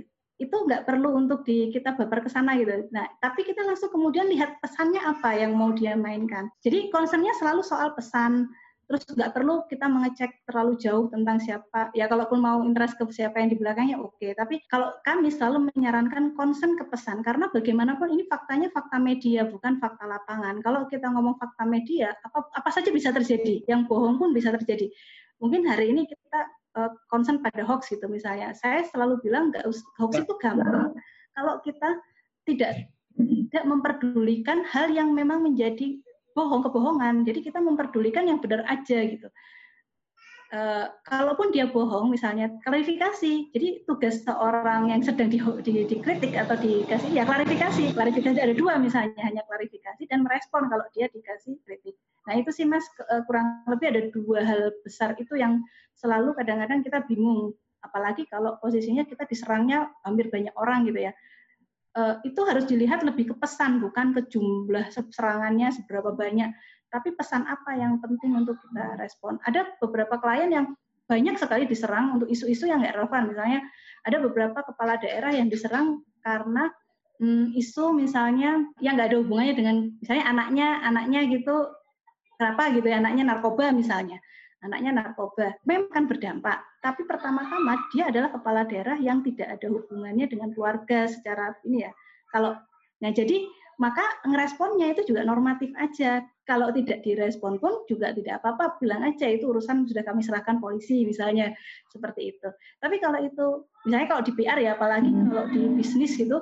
itu 0.41 0.57
nggak 0.57 0.89
perlu 0.89 1.21
untuk 1.21 1.45
di 1.45 1.69
kita 1.69 1.97
baper 1.97 2.25
ke 2.25 2.31
sana 2.33 2.57
gitu. 2.57 2.89
Nah, 2.93 3.05
tapi 3.21 3.45
kita 3.45 3.61
langsung 3.61 3.93
kemudian 3.93 4.29
lihat 4.29 4.57
pesannya 4.65 5.01
apa 5.01 5.37
yang 5.37 5.53
mau 5.53 5.73
dia 5.77 5.93
mainkan. 5.97 6.49
Jadi 6.65 6.89
concernnya 6.89 7.33
selalu 7.37 7.61
soal 7.61 7.93
pesan. 7.93 8.49
Terus 8.91 9.07
nggak 9.07 9.31
perlu 9.39 9.71
kita 9.71 9.87
mengecek 9.87 10.43
terlalu 10.43 10.75
jauh 10.75 11.07
tentang 11.07 11.39
siapa. 11.39 11.95
Ya 11.95 12.11
kalaupun 12.11 12.43
mau 12.43 12.59
interest 12.67 12.99
ke 12.99 13.07
siapa 13.15 13.39
yang 13.39 13.55
di 13.55 13.59
belakangnya 13.63 14.03
oke. 14.03 14.19
Okay. 14.19 14.35
Tapi 14.35 14.67
kalau 14.67 14.91
kami 15.07 15.31
selalu 15.31 15.71
menyarankan 15.71 16.35
concern 16.35 16.75
ke 16.75 16.83
pesan 16.91 17.23
karena 17.23 17.47
bagaimanapun 17.55 18.11
ini 18.11 18.27
faktanya 18.27 18.67
fakta 18.75 18.99
media 18.99 19.47
bukan 19.47 19.79
fakta 19.79 20.11
lapangan. 20.11 20.59
Kalau 20.59 20.91
kita 20.91 21.07
ngomong 21.07 21.39
fakta 21.39 21.63
media, 21.71 22.19
apa 22.19 22.51
apa 22.51 22.69
saja 22.75 22.91
bisa 22.91 23.15
terjadi. 23.15 23.63
Yang 23.71 23.87
bohong 23.87 24.19
pun 24.19 24.35
bisa 24.35 24.51
terjadi. 24.51 24.91
Mungkin 25.39 25.71
hari 25.71 25.95
ini 25.95 26.11
kita 26.11 26.51
uh, 26.75 27.39
pada 27.47 27.63
hoax 27.63 27.95
gitu 27.95 28.11
misalnya. 28.11 28.51
Saya 28.59 28.83
selalu 28.91 29.23
bilang 29.23 29.55
nggak 29.55 29.71
hoax 30.03 30.19
itu 30.19 30.35
gampang 30.43 30.99
kalau 31.39 31.63
kita 31.63 31.95
tidak 32.43 32.91
tidak 33.15 33.65
memperdulikan 33.67 34.67
hal 34.67 34.91
yang 34.91 35.15
memang 35.15 35.47
menjadi 35.47 36.03
bohong 36.35 36.63
kebohongan. 36.67 37.27
Jadi 37.27 37.41
kita 37.45 37.59
memperdulikan 37.59 38.27
yang 38.27 38.39
benar 38.39 38.67
aja 38.67 38.99
gitu. 39.05 39.29
Uh, 40.51 40.91
kalaupun 41.07 41.55
dia 41.55 41.71
bohong 41.71 42.11
misalnya 42.11 42.51
klarifikasi. 42.67 43.55
Jadi 43.55 43.87
tugas 43.87 44.27
seorang 44.27 44.91
yang 44.91 44.99
sedang 44.99 45.31
di, 45.31 45.39
di, 45.63 45.87
dikritik 45.87 46.35
atau 46.35 46.59
dikasih 46.59 47.15
ya 47.15 47.23
klarifikasi. 47.23 47.95
Klarifikasi 47.95 48.39
ada 48.43 48.55
dua 48.55 48.75
misalnya 48.83 49.23
hanya 49.23 49.47
klarifikasi 49.47 50.03
dan 50.11 50.27
merespon 50.27 50.67
kalau 50.67 50.83
dia 50.91 51.07
dikasih 51.07 51.55
kritik. 51.63 51.95
Nah 52.27 52.35
itu 52.35 52.51
sih 52.51 52.67
mas 52.67 52.83
uh, 53.07 53.23
kurang 53.31 53.63
lebih 53.71 53.95
ada 53.95 54.03
dua 54.11 54.43
hal 54.43 54.75
besar 54.83 55.15
itu 55.23 55.39
yang 55.39 55.63
selalu 55.95 56.35
kadang-kadang 56.35 56.83
kita 56.83 57.07
bingung. 57.07 57.55
Apalagi 57.81 58.27
kalau 58.27 58.59
posisinya 58.59 59.07
kita 59.07 59.25
diserangnya 59.31 59.89
hampir 60.03 60.29
banyak 60.35 60.53
orang 60.59 60.83
gitu 60.85 60.99
ya 60.99 61.15
itu 62.23 62.41
harus 62.47 62.65
dilihat 62.71 63.03
lebih 63.03 63.33
ke 63.33 63.35
pesan 63.35 63.83
bukan 63.83 64.15
ke 64.15 64.31
jumlah 64.31 64.91
serangannya 64.91 65.75
seberapa 65.75 66.15
banyak. 66.15 66.55
Tapi 66.91 67.15
pesan 67.15 67.47
apa 67.47 67.75
yang 67.79 67.99
penting 68.03 68.35
untuk 68.35 68.59
kita 68.63 68.99
respon? 68.99 69.39
Ada 69.47 69.79
beberapa 69.79 70.19
klien 70.19 70.51
yang 70.51 70.67
banyak 71.11 71.35
sekali 71.39 71.67
diserang 71.67 72.19
untuk 72.19 72.31
isu-isu 72.31 72.71
yang 72.71 72.83
nggak 72.83 72.95
relevan. 72.95 73.31
Misalnya 73.35 73.61
ada 74.07 74.17
beberapa 74.23 74.63
kepala 74.63 74.99
daerah 75.03 75.35
yang 75.35 75.51
diserang 75.51 76.07
karena 76.23 76.71
hmm, 77.21 77.53
isu 77.59 77.95
misalnya 77.95 78.65
yang 78.81 78.95
nggak 78.97 79.13
ada 79.13 79.19
hubungannya 79.21 79.55
dengan 79.55 79.77
misalnya 80.01 80.25
anaknya 80.31 80.69
anaknya 80.87 81.21
gitu 81.29 81.57
kenapa 82.41 82.73
gitu 82.73 82.87
ya 82.89 82.97
anaknya 83.05 83.25
narkoba 83.29 83.71
misalnya 83.77 84.17
anaknya 84.61 84.91
narkoba, 84.93 85.57
memang 85.65 85.89
akan 85.93 86.05
berdampak. 86.09 86.59
Tapi 86.85 87.05
pertama-tama 87.09 87.77
dia 87.93 88.09
adalah 88.09 88.33
kepala 88.33 88.65
daerah 88.69 88.97
yang 89.01 89.25
tidak 89.25 89.61
ada 89.61 89.67
hubungannya 89.73 90.29
dengan 90.29 90.53
keluarga 90.53 91.09
secara 91.09 91.57
ini 91.65 91.85
ya. 91.89 91.93
Kalau 92.33 92.57
nah 93.01 93.09
jadi 93.09 93.49
maka 93.81 94.05
ngeresponnya 94.29 94.93
itu 94.93 95.09
juga 95.09 95.25
normatif 95.25 95.73
aja. 95.81 96.21
Kalau 96.45 96.69
tidak 96.75 97.01
direspon 97.01 97.57
pun 97.57 97.89
juga 97.89 98.13
tidak 98.13 98.45
apa-apa, 98.45 98.77
bilang 98.77 99.07
aja 99.07 99.25
itu 99.25 99.49
urusan 99.49 99.89
sudah 99.89 100.05
kami 100.05 100.21
serahkan 100.21 100.61
polisi 100.61 101.09
misalnya 101.09 101.57
seperti 101.89 102.37
itu. 102.37 102.49
Tapi 102.77 103.01
kalau 103.01 103.25
itu 103.25 103.65
misalnya 103.89 104.09
kalau 104.13 104.23
di 104.27 104.33
PR 104.37 104.61
ya 104.61 104.77
apalagi 104.77 105.09
kalau 105.09 105.49
di 105.49 105.63
bisnis 105.79 106.13
itu 106.21 106.37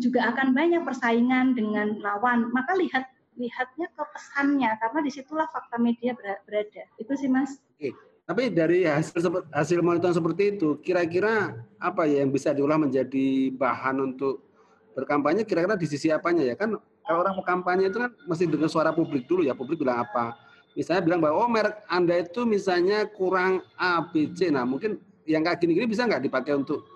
juga 0.00 0.32
akan 0.32 0.56
banyak 0.56 0.80
persaingan 0.80 1.52
dengan 1.52 2.00
lawan. 2.00 2.48
Maka 2.48 2.78
lihat 2.80 3.09
lihatnya 3.40 3.88
ke 3.88 4.02
pesannya 4.12 4.70
karena 4.76 4.98
di 5.00 5.10
situlah 5.10 5.48
fakta 5.48 5.80
media 5.80 6.12
berada. 6.44 6.84
Itu 7.00 7.16
sih 7.16 7.32
mas. 7.32 7.56
Oke. 7.80 7.96
Tapi 8.28 8.46
dari 8.52 8.86
hasil 8.86 9.26
hasil 9.50 9.78
monitoring 9.82 10.14
seperti 10.14 10.42
itu, 10.54 10.78
kira-kira 10.86 11.66
apa 11.82 12.06
ya 12.06 12.22
yang 12.22 12.30
bisa 12.30 12.54
diolah 12.54 12.78
menjadi 12.78 13.50
bahan 13.58 13.98
untuk 13.98 14.46
berkampanye? 14.94 15.42
Kira-kira 15.42 15.74
di 15.74 15.88
sisi 15.90 16.14
apanya 16.14 16.46
ya? 16.46 16.54
Kan 16.54 16.78
kalau 17.02 17.26
orang 17.26 17.34
kampanye 17.42 17.90
itu 17.90 17.98
kan 17.98 18.14
mesti 18.30 18.46
dengar 18.46 18.70
suara 18.70 18.94
publik 18.94 19.26
dulu 19.26 19.42
ya. 19.42 19.50
Publik 19.50 19.82
bilang 19.82 20.06
apa? 20.06 20.38
Misalnya 20.78 21.02
bilang 21.02 21.18
bahwa 21.18 21.42
oh 21.42 21.50
merek 21.50 21.82
anda 21.90 22.22
itu 22.22 22.46
misalnya 22.46 23.10
kurang 23.10 23.66
A, 23.74 23.98
B, 24.14 24.30
C. 24.38 24.46
Nah 24.46 24.62
mungkin 24.62 25.02
yang 25.26 25.42
kayak 25.42 25.58
gini-gini 25.58 25.90
bisa 25.90 26.06
nggak 26.06 26.22
dipakai 26.22 26.54
untuk 26.54 26.86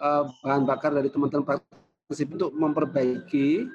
uh, 0.00 0.24
bahan 0.40 0.64
bakar 0.64 0.96
dari 0.96 1.12
teman-teman 1.12 1.60
untuk 2.08 2.50
memperbaiki 2.56 3.68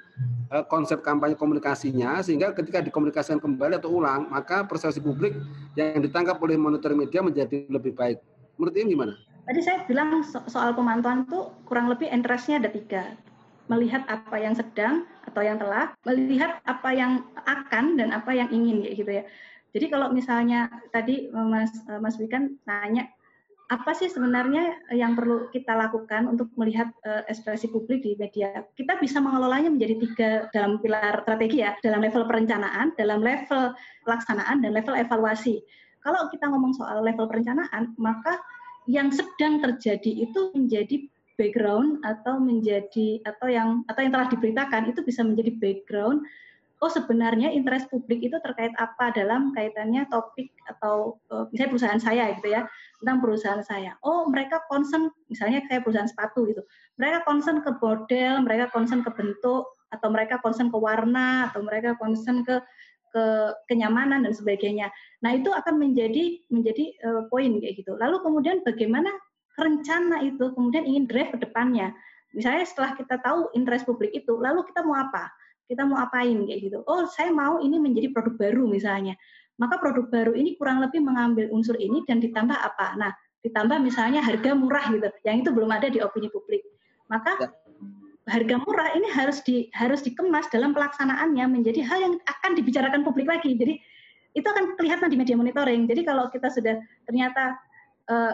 konsep 0.69 1.02
kampanye 1.02 1.34
komunikasinya 1.34 2.21
sehingga 2.21 2.54
ketika 2.54 2.86
dikomunikasikan 2.86 3.41
kembali 3.41 3.82
atau 3.82 3.97
ulang 3.97 4.30
maka 4.30 4.62
persepsi 4.62 5.02
publik 5.02 5.34
yang 5.73 5.97
ditangkap 5.97 6.38
oleh 6.38 6.54
monitor 6.54 6.93
media 6.93 7.26
menjadi 7.26 7.65
lebih 7.69 7.97
baik. 7.97 8.21
Menurut 8.58 8.76
ini 8.78 8.93
gimana? 8.93 9.13
Tadi 9.43 9.60
saya 9.60 9.84
bilang 9.89 10.21
so 10.23 10.39
soal 10.47 10.71
pemantauan 10.78 11.26
itu 11.26 11.49
kurang 11.65 11.89
lebih 11.89 12.08
interestnya 12.08 12.62
ada 12.62 12.69
tiga. 12.69 13.17
Melihat 13.67 14.06
apa 14.06 14.36
yang 14.38 14.54
sedang 14.54 15.08
atau 15.26 15.41
yang 15.41 15.58
telah, 15.58 15.95
melihat 16.06 16.62
apa 16.67 16.89
yang 16.93 17.26
akan 17.47 17.97
dan 17.97 18.13
apa 18.13 18.32
yang 18.36 18.52
ingin 18.54 18.86
gitu 18.86 19.10
ya. 19.10 19.23
Jadi 19.73 19.89
kalau 19.89 20.13
misalnya 20.13 20.69
tadi 20.93 21.34
Mas 21.34 21.73
Mas 21.97 22.15
Wikan 22.21 22.62
nanya 22.69 23.10
apa 23.74 23.98
sih 23.98 24.06
sebenarnya 24.06 24.94
yang 24.94 25.18
perlu 25.18 25.50
kita 25.50 25.74
lakukan 25.74 26.30
untuk 26.30 26.54
melihat 26.54 26.94
uh, 27.10 27.26
ekspresi 27.26 27.74
publik 27.74 28.06
di 28.06 28.14
media? 28.14 28.62
Kita 28.78 29.02
bisa 29.02 29.18
mengelolanya 29.18 29.74
menjadi 29.74 29.96
tiga 29.98 30.30
dalam 30.54 30.78
pilar 30.78 31.26
strategi 31.26 31.66
ya, 31.66 31.74
dalam 31.82 32.06
level 32.06 32.30
perencanaan, 32.30 32.94
dalam 32.94 33.26
level 33.26 33.74
pelaksanaan, 34.06 34.62
dan 34.62 34.78
level 34.78 34.94
evaluasi. 34.94 35.66
Kalau 36.06 36.30
kita 36.30 36.54
ngomong 36.54 36.78
soal 36.78 37.02
level 37.02 37.26
perencanaan, 37.26 37.98
maka 37.98 38.38
yang 38.86 39.10
sedang 39.10 39.58
terjadi 39.64 40.30
itu 40.30 40.54
menjadi 40.54 41.10
background 41.34 42.06
atau 42.06 42.38
menjadi 42.38 43.26
atau 43.26 43.48
yang 43.50 43.82
atau 43.90 44.06
yang 44.06 44.14
telah 44.14 44.30
diberitakan 44.30 44.94
itu 44.94 45.02
bisa 45.02 45.26
menjadi 45.26 45.58
background 45.58 46.22
oh 46.84 46.92
sebenarnya 46.92 47.48
interest 47.56 47.88
publik 47.88 48.20
itu 48.20 48.36
terkait 48.44 48.76
apa 48.76 49.16
dalam 49.16 49.56
kaitannya 49.56 50.04
topik 50.12 50.52
atau 50.68 51.16
uh, 51.32 51.48
misalnya 51.48 51.72
perusahaan 51.72 52.04
saya 52.04 52.36
gitu 52.36 52.52
ya 52.52 52.68
tentang 53.04 53.20
perusahaan 53.20 53.60
saya. 53.60 54.00
Oh 54.00 54.24
mereka 54.32 54.63
concern 54.72 55.12
misalnya 55.28 55.60
kayak 55.68 55.84
perusahaan 55.84 56.08
sepatu 56.08 56.48
gitu. 56.48 56.63
Mereka 56.96 57.28
concern 57.28 57.60
ke 57.60 57.76
model, 57.76 58.34
mereka 58.48 58.72
concern 58.72 59.04
ke 59.04 59.12
bentuk 59.12 59.68
atau 59.92 60.08
mereka 60.08 60.39
concern 60.39 60.72
ke 60.72 60.80
warna 60.80 61.52
atau 61.52 61.60
mereka 61.62 62.00
concern 62.00 62.48
ke 62.48 62.63
ke 63.13 63.24
kenyamanan 63.70 64.26
dan 64.26 64.34
sebagainya. 64.34 64.89
Nah 65.22 65.38
itu 65.38 65.52
akan 65.52 65.78
menjadi 65.78 66.42
menjadi 66.50 66.96
uh, 67.06 67.22
poin 67.30 67.52
kayak 67.62 67.78
gitu. 67.78 67.94
Lalu 68.00 68.24
kemudian 68.24 68.66
bagaimana 68.66 69.12
rencana 69.54 70.24
itu 70.26 70.50
kemudian 70.56 70.88
ingin 70.88 71.06
drive 71.06 71.30
ke 71.36 71.44
depannya. 71.44 71.94
Misalnya 72.34 72.66
setelah 72.66 72.98
kita 72.98 73.22
tahu 73.22 73.54
interest 73.54 73.86
publik 73.86 74.10
itu, 74.10 74.34
lalu 74.42 74.66
kita 74.66 74.82
mau 74.82 74.98
apa? 74.98 75.30
kita 75.68 75.88
mau 75.88 75.98
apain 76.00 76.36
kayak 76.44 76.60
gitu. 76.70 76.84
Oh, 76.86 77.08
saya 77.08 77.32
mau 77.32 77.58
ini 77.63 77.80
menjadi 77.80 78.12
produk 78.12 78.36
baru 78.36 78.68
misalnya. 78.68 79.16
Maka 79.62 79.78
produk 79.78 80.10
baru 80.10 80.34
ini 80.34 80.58
kurang 80.58 80.82
lebih 80.82 81.04
mengambil 81.04 81.50
unsur 81.54 81.78
ini 81.78 82.02
dan 82.10 82.18
ditambah 82.18 82.58
apa? 82.58 82.98
Nah, 82.98 83.12
ditambah 83.46 83.78
misalnya 83.84 84.24
harga 84.24 84.58
murah 84.58 84.89
gitu. 84.89 85.08
Yang 85.22 85.36
itu 85.46 85.50
belum 85.54 85.70
ada 85.70 85.88
di 85.92 86.00
opini 86.02 86.32
publik. 86.34 86.66
Maka 87.12 87.38
ya. 87.38 87.50
harga 88.34 88.56
murah 88.63 88.89
ini 88.98 89.08
harus 89.13 89.44
di 89.46 89.70
harus 89.76 90.02
dikemas 90.02 90.50
dalam 90.50 90.74
pelaksanaannya 90.74 91.46
menjadi 91.52 91.86
hal 91.86 92.00
yang 92.02 92.13
akan 92.26 92.52
dibicarakan 92.58 93.06
publik 93.06 93.30
lagi. 93.30 93.54
Jadi 93.54 93.78
itu 94.34 94.48
akan 94.50 94.74
kelihatan 94.80 95.13
di 95.13 95.18
media 95.20 95.38
monitoring. 95.38 95.86
Jadi 95.86 96.02
kalau 96.02 96.32
kita 96.34 96.50
sudah 96.50 96.82
ternyata 97.06 97.54
uh, 98.10 98.34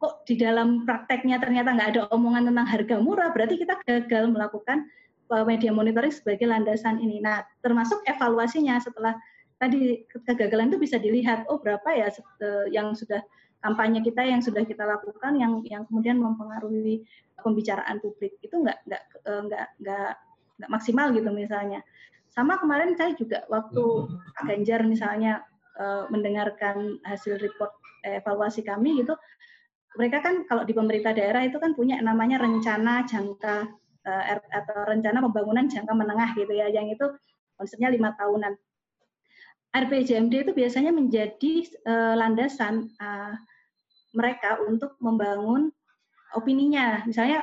kok 0.00 0.24
di 0.24 0.40
dalam 0.40 0.88
prakteknya 0.88 1.36
ternyata 1.40 1.76
nggak 1.76 1.88
ada 1.96 2.02
omongan 2.12 2.48
tentang 2.48 2.66
harga 2.68 2.96
murah, 3.00 3.28
berarti 3.32 3.60
kita 3.60 3.76
gagal 3.84 4.32
melakukan 4.32 4.88
media 5.42 5.74
monitoring 5.74 6.14
sebagai 6.14 6.46
landasan 6.46 7.02
ini. 7.02 7.18
Nah, 7.18 7.42
termasuk 7.64 8.04
evaluasinya 8.06 8.78
setelah 8.78 9.16
tadi 9.64 10.04
kegagalan 10.28 10.68
itu 10.68 10.76
bisa 10.76 11.00
dilihat, 11.00 11.48
oh 11.48 11.56
berapa 11.56 11.88
ya 11.96 12.12
yang 12.68 12.92
sudah 12.92 13.24
kampanye 13.64 14.04
kita 14.04 14.20
yang 14.20 14.44
sudah 14.44 14.60
kita 14.68 14.84
lakukan 14.84 15.40
yang 15.40 15.64
yang 15.64 15.88
kemudian 15.88 16.20
mempengaruhi 16.20 17.00
pembicaraan 17.40 17.96
publik 18.04 18.36
itu 18.44 18.52
nggak 18.60 18.84
nggak 18.84 19.02
nggak 19.24 19.66
nggak 19.80 20.10
nggak 20.60 20.70
maksimal 20.70 21.08
gitu 21.16 21.32
misalnya. 21.32 21.80
Sama 22.28 22.60
kemarin 22.60 22.92
saya 22.92 23.16
juga 23.16 23.48
waktu 23.48 24.10
Ganjar 24.44 24.84
misalnya 24.84 25.40
mendengarkan 26.12 27.02
hasil 27.02 27.40
report 27.40 27.72
evaluasi 28.04 28.62
kami 28.62 29.02
gitu, 29.02 29.16
mereka 29.96 30.22
kan 30.22 30.46
kalau 30.46 30.62
di 30.62 30.70
pemerintah 30.70 31.10
daerah 31.10 31.42
itu 31.42 31.56
kan 31.58 31.72
punya 31.74 31.98
namanya 32.04 32.38
rencana 32.38 33.02
jangka 33.08 33.72
uh, 34.06 34.24
atau 34.52 34.78
rencana 34.86 35.18
pembangunan 35.24 35.66
jangka 35.66 35.94
menengah 35.96 36.30
gitu 36.36 36.52
ya, 36.52 36.68
yang 36.68 36.86
itu 36.92 37.08
konsepnya 37.56 37.90
lima 37.90 38.12
tahunan. 38.14 38.54
RPJMD 39.74 40.46
itu 40.46 40.52
biasanya 40.54 40.94
menjadi 40.94 41.66
uh, 41.82 42.14
landasan 42.14 42.94
uh, 43.02 43.34
mereka 44.14 44.62
untuk 44.62 44.94
membangun 45.02 45.74
opininya. 46.38 47.02
Misalnya 47.02 47.42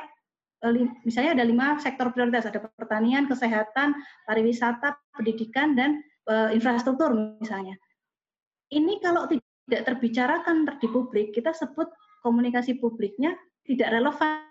misalnya 1.02 1.36
ada 1.36 1.44
lima 1.44 1.76
sektor 1.82 2.08
prioritas, 2.14 2.48
ada 2.48 2.62
pertanian, 2.78 3.26
kesehatan, 3.28 3.92
pariwisata, 4.24 4.96
pendidikan, 5.12 5.76
dan 5.76 6.00
uh, 6.30 6.48
infrastruktur 6.54 7.12
misalnya. 7.42 7.76
Ini 8.72 9.02
kalau 9.04 9.28
tidak 9.28 9.84
terbicarakan 9.84 10.64
di 10.80 10.88
publik, 10.88 11.36
kita 11.36 11.52
sebut 11.52 11.92
komunikasi 12.24 12.80
publiknya 12.80 13.36
tidak 13.68 13.92
relevan 13.92 14.48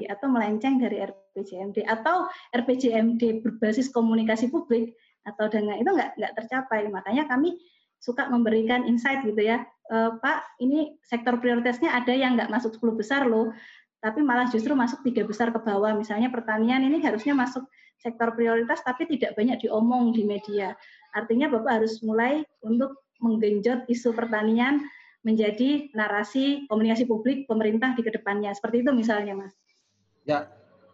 atau 0.00 0.32
melenceng 0.32 0.80
dari 0.80 1.04
RPJMD 1.04 1.84
atau 1.84 2.24
RPJMD 2.56 3.44
berbasis 3.44 3.92
komunikasi 3.92 4.48
publik 4.48 4.96
atau 5.24 5.46
dengan 5.52 5.76
itu 5.80 5.90
nggak 5.90 6.16
nggak 6.16 6.32
tercapai 6.36 6.88
makanya 6.88 7.28
kami 7.28 7.56
suka 8.00 8.28
memberikan 8.32 8.88
insight 8.88 9.20
gitu 9.24 9.40
ya 9.40 9.64
e, 9.92 9.96
Pak 10.16 10.60
ini 10.64 10.96
sektor 11.04 11.36
prioritasnya 11.36 11.92
ada 11.92 12.12
yang 12.16 12.36
nggak 12.36 12.48
masuk 12.48 12.76
10 12.80 12.96
besar 12.96 13.22
loh 13.28 13.52
tapi 14.00 14.24
malah 14.24 14.48
justru 14.48 14.72
masuk 14.72 15.04
tiga 15.04 15.28
besar 15.28 15.52
ke 15.52 15.60
bawah 15.60 15.92
misalnya 15.92 16.32
pertanian 16.32 16.80
ini 16.80 17.04
harusnya 17.04 17.36
masuk 17.36 17.68
sektor 18.00 18.32
prioritas 18.32 18.80
tapi 18.80 19.04
tidak 19.04 19.36
banyak 19.36 19.60
diomong 19.60 20.16
di 20.16 20.24
media 20.24 20.72
artinya 21.12 21.52
Bapak 21.52 21.84
harus 21.84 22.00
mulai 22.00 22.40
untuk 22.64 22.96
menggenjot 23.20 23.84
isu 23.92 24.16
pertanian 24.16 24.80
menjadi 25.20 25.92
narasi 25.92 26.64
komunikasi 26.66 27.04
publik 27.04 27.44
pemerintah 27.44 27.92
di 27.92 28.00
ke 28.00 28.08
depannya. 28.08 28.56
Seperti 28.56 28.80
itu 28.80 28.90
misalnya, 28.96 29.36
Mas. 29.36 29.52
Ya, 30.24 30.48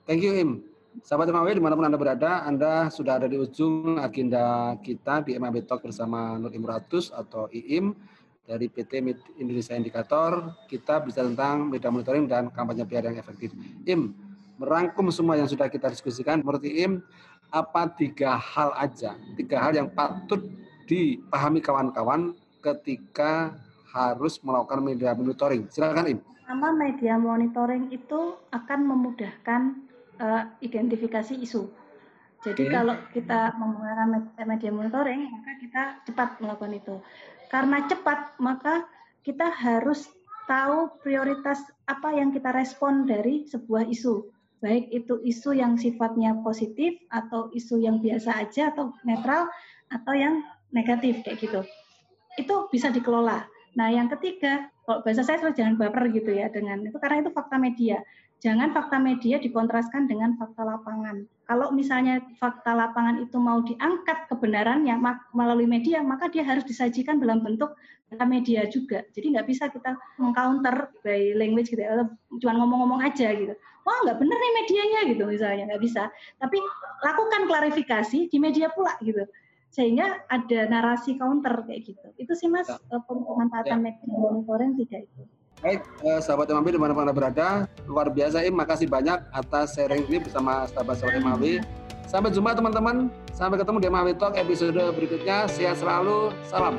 thank 0.07 0.23
you, 0.23 0.35
Im. 0.35 0.76
Sahabat 1.05 1.29
MAW, 1.29 1.53
di 1.53 1.61
mana 1.61 1.77
pun 1.77 1.85
Anda 1.85 2.01
berada, 2.01 2.47
Anda 2.49 2.89
sudah 2.89 3.21
ada 3.21 3.29
di 3.29 3.37
ujung 3.37 4.01
agenda 4.01 4.73
kita 4.81 5.21
di 5.21 5.37
MAW 5.37 5.61
Talk 5.69 5.85
bersama 5.85 6.41
Nur 6.41 6.57
Imratus 6.57 7.13
atau 7.13 7.53
IIM 7.53 7.93
dari 8.49 8.73
PT 8.73 9.05
Indonesia 9.37 9.77
Indikator. 9.77 10.57
Kita 10.65 11.05
bisa 11.05 11.21
tentang 11.21 11.69
media 11.69 11.93
monitoring 11.93 12.25
dan 12.25 12.49
kampanye 12.49 12.89
PR 12.89 13.13
yang 13.13 13.21
efektif. 13.21 13.53
IIM, 13.85 14.17
merangkum 14.57 15.13
semua 15.13 15.37
yang 15.37 15.45
sudah 15.45 15.69
kita 15.69 15.93
diskusikan, 15.93 16.41
menurut 16.41 16.65
IIM, 16.65 17.05
apa 17.53 17.93
tiga 17.93 18.41
hal 18.41 18.73
aja, 18.81 19.21
tiga 19.37 19.61
hal 19.61 19.77
yang 19.77 19.93
patut 19.93 20.49
dipahami 20.89 21.61
kawan-kawan 21.61 22.33
ketika 22.65 23.53
harus 23.93 24.41
melakukan 24.41 24.81
media 24.81 25.13
monitoring. 25.13 25.69
Silakan 25.69 26.17
Im. 26.17 26.19
Pertama, 26.25 26.73
media 26.73 27.19
monitoring 27.19 27.91
itu 27.91 28.39
akan 28.55 28.81
memudahkan 28.87 29.86
uh, 30.20 30.50
identifikasi 30.61 31.37
isu. 31.38 31.68
Jadi 32.44 32.68
okay. 32.68 32.72
kalau 32.72 32.94
kita 33.11 33.57
menggunakan 33.59 34.09
media 34.46 34.70
monitoring, 34.70 35.26
maka 35.35 35.52
kita 35.59 35.83
cepat 36.07 36.29
melakukan 36.38 36.74
itu. 36.79 36.94
Karena 37.50 37.83
cepat, 37.90 38.38
maka 38.38 38.87
kita 39.26 39.50
harus 39.50 40.07
tahu 40.46 40.94
prioritas 41.02 41.59
apa 41.90 42.14
yang 42.14 42.31
kita 42.31 42.55
respon 42.55 43.09
dari 43.09 43.48
sebuah 43.50 43.90
isu. 43.90 44.31
Baik 44.62 44.88
itu 44.94 45.18
isu 45.26 45.59
yang 45.59 45.74
sifatnya 45.74 46.38
positif, 46.46 46.96
atau 47.11 47.50
isu 47.50 47.83
yang 47.83 47.98
biasa 47.98 48.46
aja, 48.46 48.70
atau 48.70 48.94
netral, 49.02 49.50
atau 49.90 50.14
yang 50.14 50.46
negatif, 50.70 51.26
kayak 51.26 51.42
gitu. 51.42 51.61
Itu 52.38 52.70
bisa 52.70 52.94
dikelola. 52.94 53.42
Nah, 53.76 53.92
yang 53.92 54.09
ketiga, 54.09 54.72
kalau 54.87 55.02
bahasa 55.02 55.26
saya 55.26 55.42
selalu 55.42 55.59
jangan 55.59 55.74
baper 55.76 56.05
gitu 56.14 56.31
ya 56.33 56.48
dengan 56.48 56.81
itu 56.87 56.96
karena 56.96 57.26
itu 57.26 57.31
fakta 57.35 57.59
media. 57.59 58.00
Jangan 58.44 58.77
fakta 58.77 59.01
media 59.01 59.40
dikontraskan 59.40 60.05
dengan 60.07 60.37
fakta 60.37 60.61
lapangan. 60.61 61.25
Kalau 61.49 61.72
misalnya 61.72 62.20
fakta 62.37 62.77
lapangan 62.77 63.25
itu 63.25 63.40
mau 63.40 63.64
diangkat 63.64 64.29
kebenarannya 64.29 64.92
melalui 65.33 65.64
media, 65.64 66.05
maka 66.05 66.29
dia 66.29 66.44
harus 66.44 66.66
disajikan 66.68 67.16
dalam 67.16 67.40
bentuk 67.40 67.72
data 68.12 68.29
media 68.29 68.68
juga. 68.68 69.03
Jadi 69.16 69.35
nggak 69.35 69.46
bisa 69.49 69.72
kita 69.72 69.96
mengcounter 70.20 70.92
by 71.01 71.33
language 71.33 71.72
gitu 71.72 71.81
ya, 71.81 72.05
cuma 72.38 72.53
ngomong-ngomong 72.61 73.01
aja 73.09 73.33
gitu. 73.33 73.57
Wah 73.87 73.99
nggak 74.05 74.18
bener 74.20 74.37
nih 74.37 74.53
medianya 74.62 75.01
gitu 75.11 75.22
misalnya, 75.25 75.62
nggak 75.72 75.83
bisa. 75.83 76.11
Tapi 76.37 76.59
lakukan 77.07 77.42
klarifikasi 77.49 78.18
di 78.29 78.38
media 78.42 78.68
pula 78.75 78.94
gitu 79.01 79.25
sehingga 79.77 80.25
ada 80.33 80.61
narasi 80.72 81.20
counter 81.20 81.66
kayak 81.68 81.85
gitu. 81.85 82.09
Itu 82.16 82.33
sih 82.33 82.49
mas 82.49 82.64
ya. 82.64 82.81
Eh, 82.81 83.03
pemanfaatan 83.05 83.79
ya. 83.81 83.85
media 83.85 84.07
monitoring 84.09 84.72
tidak 84.81 85.05
itu. 85.05 85.22
Baik, 85.64 85.81
eh, 86.05 86.21
sahabat 86.21 86.53
MAW 86.53 86.69
di 86.69 86.77
mana-mana 86.77 87.16
berada, 87.16 87.64
luar 87.88 88.12
biasa 88.12 88.45
Im, 88.45 88.53
makasih 88.53 88.85
banyak 88.92 89.25
atas 89.33 89.73
sharing 89.73 90.05
ini 90.05 90.21
bersama 90.21 90.69
sahabat-sahabat 90.69 91.25
MAW. 91.25 91.64
Sampai 92.05 92.29
jumpa 92.31 92.53
teman-teman, 92.53 93.09
sampai 93.33 93.57
ketemu 93.64 93.79
di 93.81 93.88
MAW 93.88 94.09
Talk 94.21 94.37
episode 94.37 94.77
berikutnya. 94.92 95.49
Sehat 95.49 95.81
selalu, 95.81 96.31
salam. 96.45 96.77